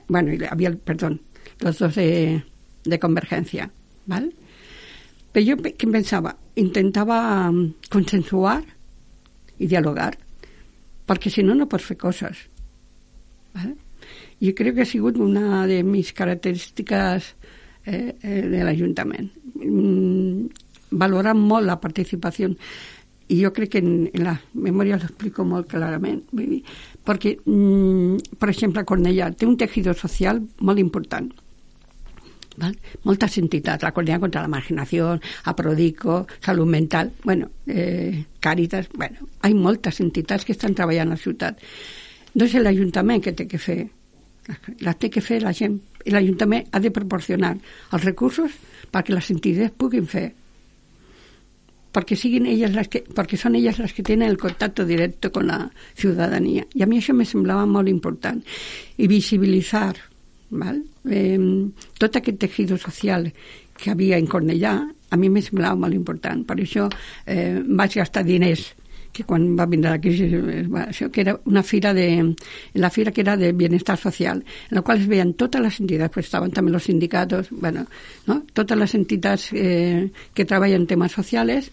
[0.10, 1.14] Bueno, havia, perdó,
[1.62, 2.44] los dos de,
[2.84, 3.72] de Convergència.
[4.06, 4.34] ¿vale?
[5.34, 6.36] Però jo què pensava?
[6.62, 7.18] Intentava
[7.50, 8.60] um, consensuar
[9.58, 10.12] i dialogar,
[11.10, 12.44] perquè si no, no pots fer coses.
[13.56, 13.74] ¿vale?
[14.44, 17.34] Jo crec que ha sigut una de mis característiques
[17.86, 19.32] eh, eh, de l'Ajuntament.
[19.58, 20.50] Mm,
[21.02, 22.52] valorar molt la participació
[23.34, 26.60] i jo crec que en, en la memòria l'explico molt clarament vull dir,
[27.08, 31.32] perquè, mm, per exemple, Cornellà té un tejido social molt important
[32.58, 32.78] ¿vale?
[33.04, 39.54] Moltes entitats, la Coordinació contra la Marginació, Aprodico, Salut Mental, bueno, eh, Càritas, bueno, hi
[39.54, 41.60] moltes entitats que estan treballant a la ciutat.
[42.34, 43.82] No és l'Ajuntament que té que fer,
[44.82, 48.56] la té que fer la gent, l'Ajuntament ha de proporcionar els recursos
[48.92, 50.32] perquè les entitats puguin fer
[51.94, 55.46] perquè siguin elles les que, perquè són elles les que tenen el contacte directe con
[55.46, 55.60] la
[55.94, 56.66] ciutadania.
[56.74, 58.42] I a mi això me semblava molt important.
[58.98, 59.94] I visibilitzar
[60.60, 60.82] Val?
[61.10, 61.40] Eh,
[62.00, 63.30] tot aquest teixit social
[63.78, 64.78] que havia en Cornellà
[65.14, 66.46] a mi me semblava molt important.
[66.48, 66.88] Per això
[67.26, 68.72] eh, vaig gastar diners
[69.14, 72.08] que quan va vindre la crisi, eh, això que era una fira de,
[72.82, 74.42] la fira que era de bienestar social,
[74.72, 77.86] en la qual es veien totes les entitats, pues estaven també els sindicats, bueno,
[78.26, 78.42] ¿no?
[78.54, 81.70] totes les entitats eh, que treballen temes socials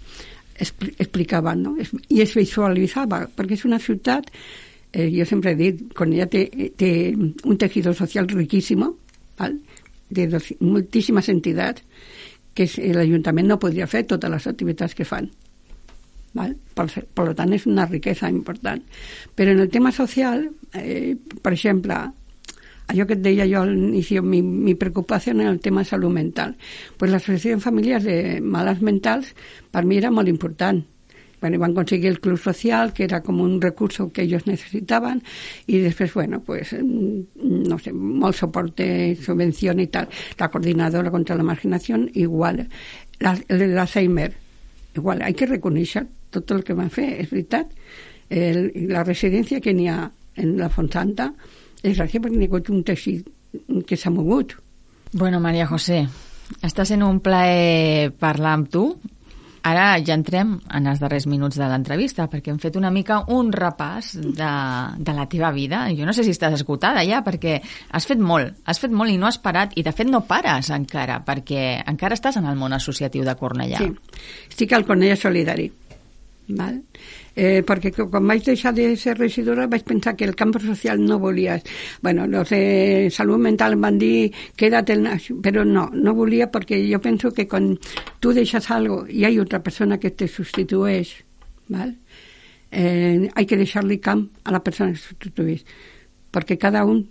[0.61, 1.77] explicaven, no?
[1.81, 4.29] i es visualitzava, perquè és una ciutat
[4.93, 8.85] eh, jo sempre he dit, Cornellà té, té un tejido social riquíssim,
[9.39, 9.61] ¿vale?
[10.11, 10.27] de
[10.61, 11.85] moltíssimes entitats,
[12.55, 15.31] que l'Ajuntament no podria fer totes les activitats que fan.
[16.35, 16.57] ¿vale?
[16.75, 18.83] Per, per tant, és una riquesa important.
[19.39, 22.01] Però en el tema social, eh, per exemple,
[22.91, 26.57] allò que et deia jo al inici, mi, mi preocupació en el tema salut mental.
[26.99, 29.35] Pues l'associació de famílies de males mentals
[29.71, 30.83] per mi era molt important
[31.41, 35.23] bueno, van conseguir el club social, que era como un recurso que ellos necesitaban,
[35.67, 40.09] y después, bueno, pues, mm, no sé, mal soporte, subvención y tal.
[40.39, 42.69] La coordinadora contra la marginación, igual.
[43.49, 44.35] El Alzheimer,
[44.95, 45.23] igual.
[45.23, 47.73] Hay que reconocer todo el que va fer, és veritat.
[48.31, 50.05] El, la residència que n'hi ha
[50.39, 51.33] en la Fontsanta
[51.83, 53.27] és gràcies perquè n'hi ha un teixit
[53.87, 54.55] que s'ha mogut.
[55.13, 56.05] Bueno, Maria José,
[56.63, 58.85] està sent un plaer parlar amb tu
[59.67, 63.51] Ara ja entrem en els darrers minuts de l'entrevista, perquè hem fet una mica un
[63.53, 64.53] repàs de,
[64.97, 65.83] de la teva vida.
[65.97, 67.59] Jo no sé si estàs esgotada ja, perquè
[67.93, 70.73] has fet molt, has fet molt i no has parat, i de fet no pares
[70.75, 73.85] encara, perquè encara estàs en el món associatiu de Cornellà.
[73.85, 75.69] Sí, estic al Cornellà Solidari.
[76.59, 76.83] Val?
[77.41, 81.19] eh, perquè quan vaig deixar de ser regidora vaig pensar que el camp social no
[81.19, 81.61] volia.
[82.03, 85.21] Bueno, los de salut mental em van dir quédate, el...
[85.43, 87.77] però no, no volia perquè jo penso que quan
[88.21, 91.15] tu deixes algo i hi ha altra persona que te substitueix,
[91.69, 91.97] ¿vale?
[92.71, 95.65] eh, hay que deixar-li camp a la persona que substitueix,
[96.31, 97.07] perquè cada un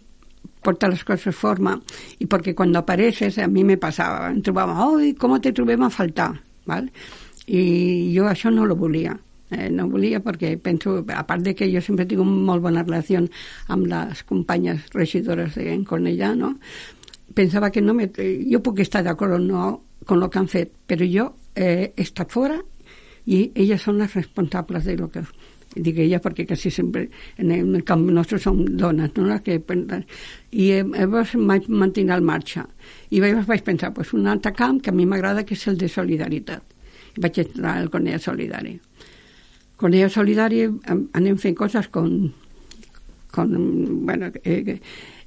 [0.64, 1.74] porta les coses forma
[2.20, 6.36] i perquè quan apareixes a mi me passava, em trobava, com te trobem a faltar,
[6.66, 6.94] ¿vale?
[7.50, 9.18] i jo això no lo volia
[9.52, 12.86] eh, no volia perquè penso, a part de que jo sempre tinc una molt bona
[12.86, 13.22] relació
[13.68, 16.56] amb les companyes regidores de Cornellà, no?
[17.34, 20.72] pensava que no me, jo puc estar d'acord o no con lo que han fet,
[20.88, 22.58] però jo eh, he estat fora
[23.30, 25.24] i elles són les responsables de lo que
[25.76, 29.28] dic ella perquè quasi sempre en el, en el camp nostre són dones no?
[29.28, 29.60] Les que,
[30.52, 32.66] i llavors vaig mantenir al marxa
[33.10, 35.78] i llavors vaig pensar pues, un altre camp que a mi m'agrada que és el
[35.78, 36.76] de solidaritat
[37.16, 38.80] i vaig entrar al Cornellà Solidari
[39.80, 40.68] con ella solidaria
[41.16, 42.34] anem fent coses con,
[43.32, 43.54] con
[44.06, 44.80] bueno, eh,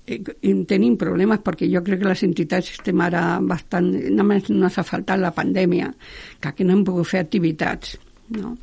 [0.07, 3.89] eh, tenim problemes perquè jo crec que les entitats estem ara bastant...
[4.13, 5.89] Només no s'ha faltat la pandèmia,
[6.41, 7.25] que aquí no hem pogut fer
[8.37, 8.57] no?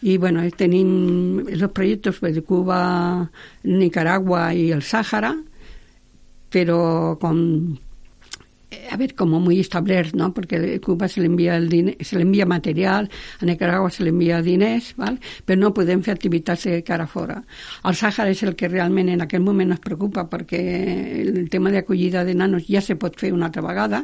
[0.00, 3.28] I, bueno, tenim els projectes de Cuba,
[3.64, 5.34] Nicaragua i el Sàhara,
[6.48, 7.42] però com
[8.90, 10.32] a ver, como muy establert, ¿no?
[10.34, 13.10] Porque Cuba se le envía el diner, se le envía material,
[13.40, 15.18] a Nicaragua se le envía diners, ¿val?
[15.46, 17.40] però no podem fer activitats de cara fora.
[17.84, 20.60] El Sàhara és el que realment en aquest moment ens preocupa perquè
[21.22, 24.02] el tema d'acollida de nanos ja se pot fer una altra vegada,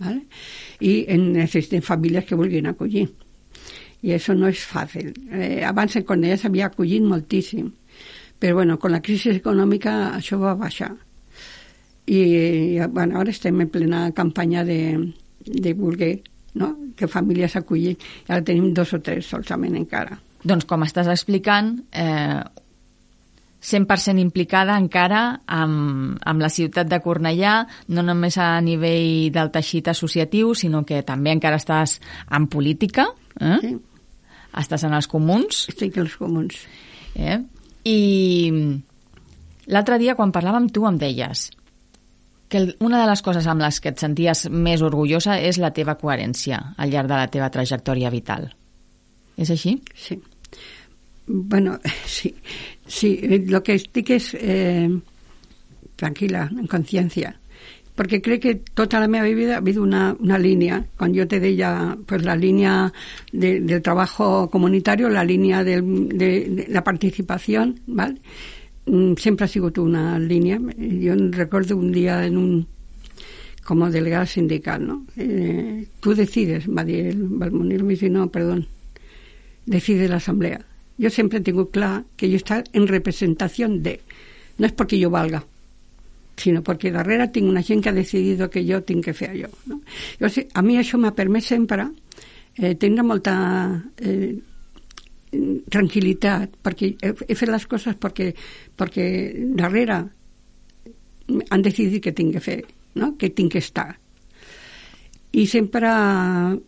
[0.00, 0.24] ¿vale?
[0.80, 3.08] i en necessitem famílies que vulguin acollir.
[4.00, 5.12] I això no és fàcil.
[5.32, 7.68] Eh, abans quan ja s'havia acollit moltíssim,
[8.38, 10.94] però bueno, con la crisi econòmica això va baixar
[12.08, 15.12] i bueno, ara estem en plena campanya de,
[15.44, 16.14] de voler
[16.54, 16.74] no?
[16.96, 20.16] que famílies acullin i ara tenim dos o tres solament encara.
[20.44, 22.40] Doncs com estàs explicant, eh,
[23.58, 29.90] 100% implicada encara amb, amb la ciutat de Cornellà, no només a nivell del teixit
[29.90, 31.98] associatiu, sinó que també encara estàs
[32.30, 33.08] en política,
[33.40, 33.58] eh?
[33.62, 33.76] Sí.
[34.58, 35.66] Estàs en els comuns.
[35.68, 36.62] Estic als comuns.
[37.14, 37.36] Eh?
[37.84, 37.98] I
[39.68, 41.48] l'altre dia, quan parlàvem, tu em deies
[42.48, 45.98] que una de les coses amb les que et senties més orgullosa és la teva
[46.00, 48.48] coherència al llarg de la teva trajectòria vital.
[49.36, 49.76] És així?
[49.94, 50.18] Sí.
[51.26, 52.34] Bueno, sí.
[52.88, 53.12] Sí,
[53.46, 54.88] lo que estic és eh,
[56.00, 57.34] tranquil·la, en consciència,
[57.98, 61.40] perquè crec que tota la meva vida ha habido una, una línia, quan jo te
[61.42, 62.92] deia pues, la línia
[63.32, 68.22] de, del treball comunitari, la línia del, de, la participació, ¿vale?
[68.88, 70.58] Mm, sempre ha sigut una línia.
[70.58, 72.66] Jo recordo un dia en un
[73.68, 75.04] com a delegada sindical, ¿no?
[75.14, 78.56] Eh, tú decides, va dir el Balmonir, mi no, perdó,
[79.66, 80.64] decide l'assemblea.
[80.96, 83.98] Jo sempre he tingut clar que jo està en representació de,
[84.56, 85.42] no és perquè jo valga,
[86.40, 89.52] sinó perquè darrere tinc una gent que ha decidit que jo tinc que fer allò.
[89.66, 89.82] No?
[90.18, 91.90] Llavors, a mi això m'ha permès sempre
[92.56, 93.36] eh, tindre molta
[94.00, 94.32] eh,
[95.30, 98.30] tranquil·litat, perquè he, he fet les coses perquè,
[98.78, 99.08] perquè
[99.58, 100.02] darrere
[101.50, 102.60] han decidit que tinc que fer,
[102.94, 103.14] no?
[103.18, 103.90] que tinc que estar.
[105.36, 105.90] I sempre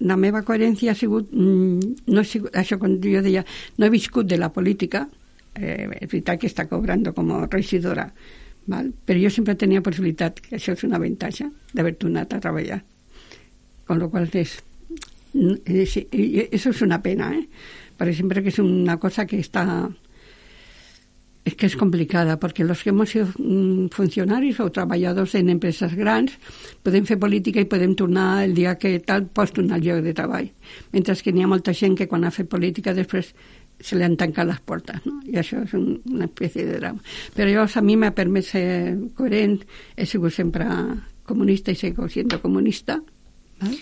[0.05, 3.45] la meva coherència ha sigut, mm, no sigut això quan jo deia,
[3.79, 5.07] no he viscut de la política,
[5.55, 8.11] eh, és veritat que està cobrant com a regidora,
[8.67, 8.93] val?
[9.07, 12.83] però jo sempre tenia possibilitat, que això és un avantatge, d'haver tornat a treballar.
[13.89, 14.59] Con lo cual és,
[15.65, 15.97] és,
[16.53, 17.47] eso és una pena, eh?
[18.01, 19.91] Pero siempre que es una cosa que está
[21.45, 25.93] es que es complicada, porque los que hemos sido mm, funcionaris o treballadors en empreses
[25.97, 26.33] grans
[26.85, 30.15] podem fer política i podem tornar el dia que tal pots tornar al lloc de
[30.17, 30.49] treball.
[30.93, 33.35] Mentre que n'hi ha molta gent que quan ha fet política després
[33.81, 35.21] se li han tancat les portes, no?
[35.25, 37.01] i això és un, una espècie de drama.
[37.37, 38.65] Però llavors a mi m'ha permès ser
[39.17, 39.61] coherent,
[39.97, 40.69] he sigut sempre
[41.25, 42.97] comunista i sigo sent comunista,
[43.61, 43.77] val?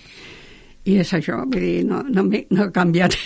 [0.89, 3.19] i és això, vull dir, no, no, no he canviat.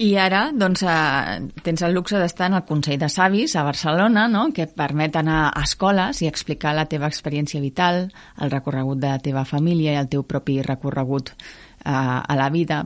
[0.00, 4.28] I ara, doncs, eh, tens el luxe d'estar en el Consell de Savis a Barcelona,
[4.32, 8.06] no?, que et permet anar a escoles i explicar la teva experiència vital,
[8.40, 12.80] el recorregut de la teva família i el teu propi recorregut eh, a la vida,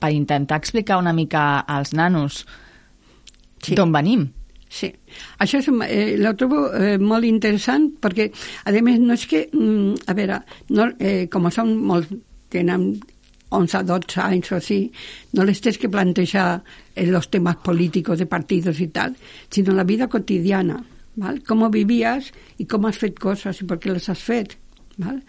[0.00, 2.46] per intentar explicar una mica als nanos
[3.60, 3.76] sí.
[3.76, 4.30] d'on venim.
[4.70, 4.88] Sí,
[5.44, 8.30] això és, eh, la trobo eh, molt interessant perquè,
[8.64, 10.40] a més, no és que, mm, a veure,
[10.72, 12.08] no, eh, com són molt,
[12.48, 12.94] tenen
[13.50, 14.80] 11, 12 anys o així,
[15.34, 16.62] no les tens que plantejar
[16.94, 19.16] en els temes polítics de partits i tal,
[19.50, 20.78] sinó la vida quotidiana,
[21.16, 21.42] ¿vale?
[21.46, 24.56] com vivies i com has fet coses i per què les has fet.
[25.00, 25.20] ¿vale?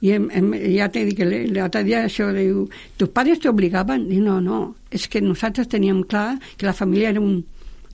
[0.00, 2.66] I em, em, ja t'he dit que l'altre dia això diu,
[2.96, 4.08] tus pares t'obligaven?
[4.10, 4.60] I no, no,
[4.90, 7.42] és que nosaltres teníem clar que la família era un,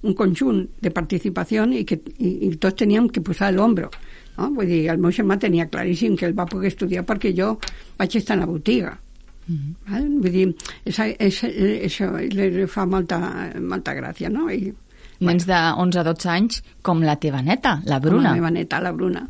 [0.03, 3.91] un conjunt de participació i que i, i tots teníem que posar l'ombro.
[4.39, 4.51] No?
[4.57, 7.57] Vull dir, el meu germà tenia claríssim que ell va poder estudiar perquè jo
[7.99, 8.97] vaig estar a la botiga
[9.47, 9.91] Mm -hmm.
[9.91, 10.09] Val?
[10.23, 13.19] Vull dir, és, és, això li fa molta,
[13.61, 14.51] molta gràcia, no?
[14.51, 14.73] I,
[15.21, 18.17] Nens de 11-12 anys, com la teva neta, la Bruna.
[18.17, 19.29] Com la meva neta, la Bruna.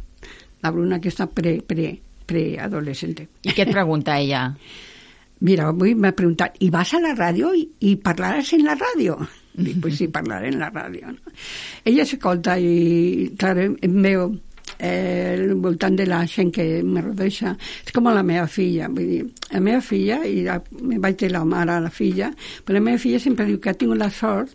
[0.63, 3.29] La Bruna que està pre, pre, preadolescente.
[3.45, 4.47] I què et pregunta ella?
[5.45, 9.19] Mira, avui m'ha preguntat, i vas a la ràdio i, i parlaràs en la ràdio?
[9.55, 11.13] Dic, pues sí, parlaré en la ràdio.
[11.13, 11.35] No?
[11.85, 14.33] Ella s'escolta i, clar, em veu
[14.79, 17.55] eh, voltant de la gent que me rodeja.
[17.85, 19.23] És com la meva filla, vull dir,
[19.53, 22.31] la meva filla, i la, me vaig dir la mare a la filla,
[22.65, 24.55] però la meva filla sempre diu que ha tingut la sort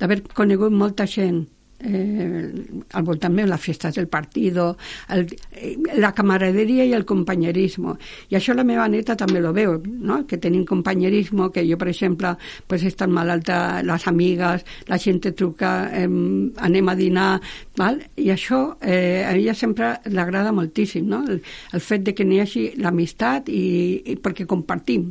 [0.00, 1.44] d'haver conegut molta gent
[1.82, 2.52] eh,
[2.92, 4.76] al voltant meu, les festes del partido,
[5.10, 7.96] el, eh, la camaraderia i el companyerismo.
[8.30, 10.22] I això la meva neta també lo veu, no?
[10.26, 12.34] que tenim companyerismo, que jo, per exemple,
[12.66, 17.30] pues, estan malalta les amigues, la gent truca, eh, anem a dinar,
[17.78, 18.00] val?
[18.16, 21.22] i això eh, a ella sempre l'agrada moltíssim, no?
[21.28, 23.64] el, el fet de que n'hi hagi l'amistat i,
[24.12, 25.10] i perquè compartim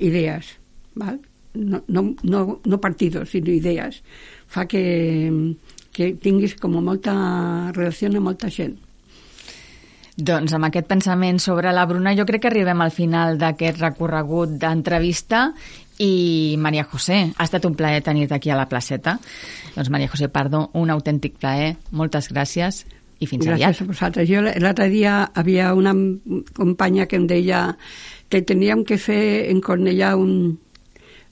[0.00, 0.56] idees,
[0.96, 1.20] val?
[1.50, 4.04] No, no, no, no partidos, sinó idees
[4.50, 4.84] fa que,
[5.94, 7.14] que tinguis com molta
[7.76, 8.76] relació amb molta gent.
[10.20, 14.58] Doncs amb aquest pensament sobre la Bruna jo crec que arribem al final d'aquest recorregut
[14.60, 15.50] d'entrevista
[16.00, 19.18] i Maria José, ha estat un plaer tenir-te aquí a la placeta.
[19.74, 21.74] Doncs Maria José Pardo, un autèntic plaer.
[21.92, 22.84] Moltes gràcies
[23.20, 23.76] i fins gràcies aviat.
[23.76, 24.28] Gràcies a vosaltres.
[24.30, 25.94] Jo l'altre dia havia una
[26.56, 27.66] companya que em deia
[28.30, 30.56] que teníem que fer en Cornellà un,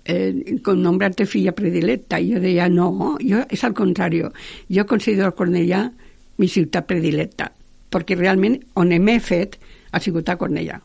[0.09, 2.18] eh, con nombrarte filla predilecta.
[2.18, 4.24] I jo deia, no, jo, és al contrari.
[4.72, 5.84] Jo considero Cornellà
[6.38, 7.50] mi ciutat predilecta,
[7.92, 9.59] perquè realment on m'he fet
[9.92, 10.80] ha sigut a Cornellà.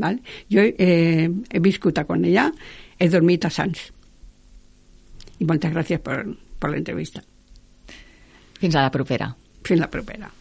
[0.00, 0.20] Val?
[0.48, 2.48] Jo eh, he viscut a Cornellà,
[2.96, 3.90] he dormit a Sants.
[5.40, 6.22] I moltes gràcies per,
[6.60, 7.24] per l'entrevista.
[8.60, 9.32] Fins a la propera.
[9.64, 10.39] Fins la propera.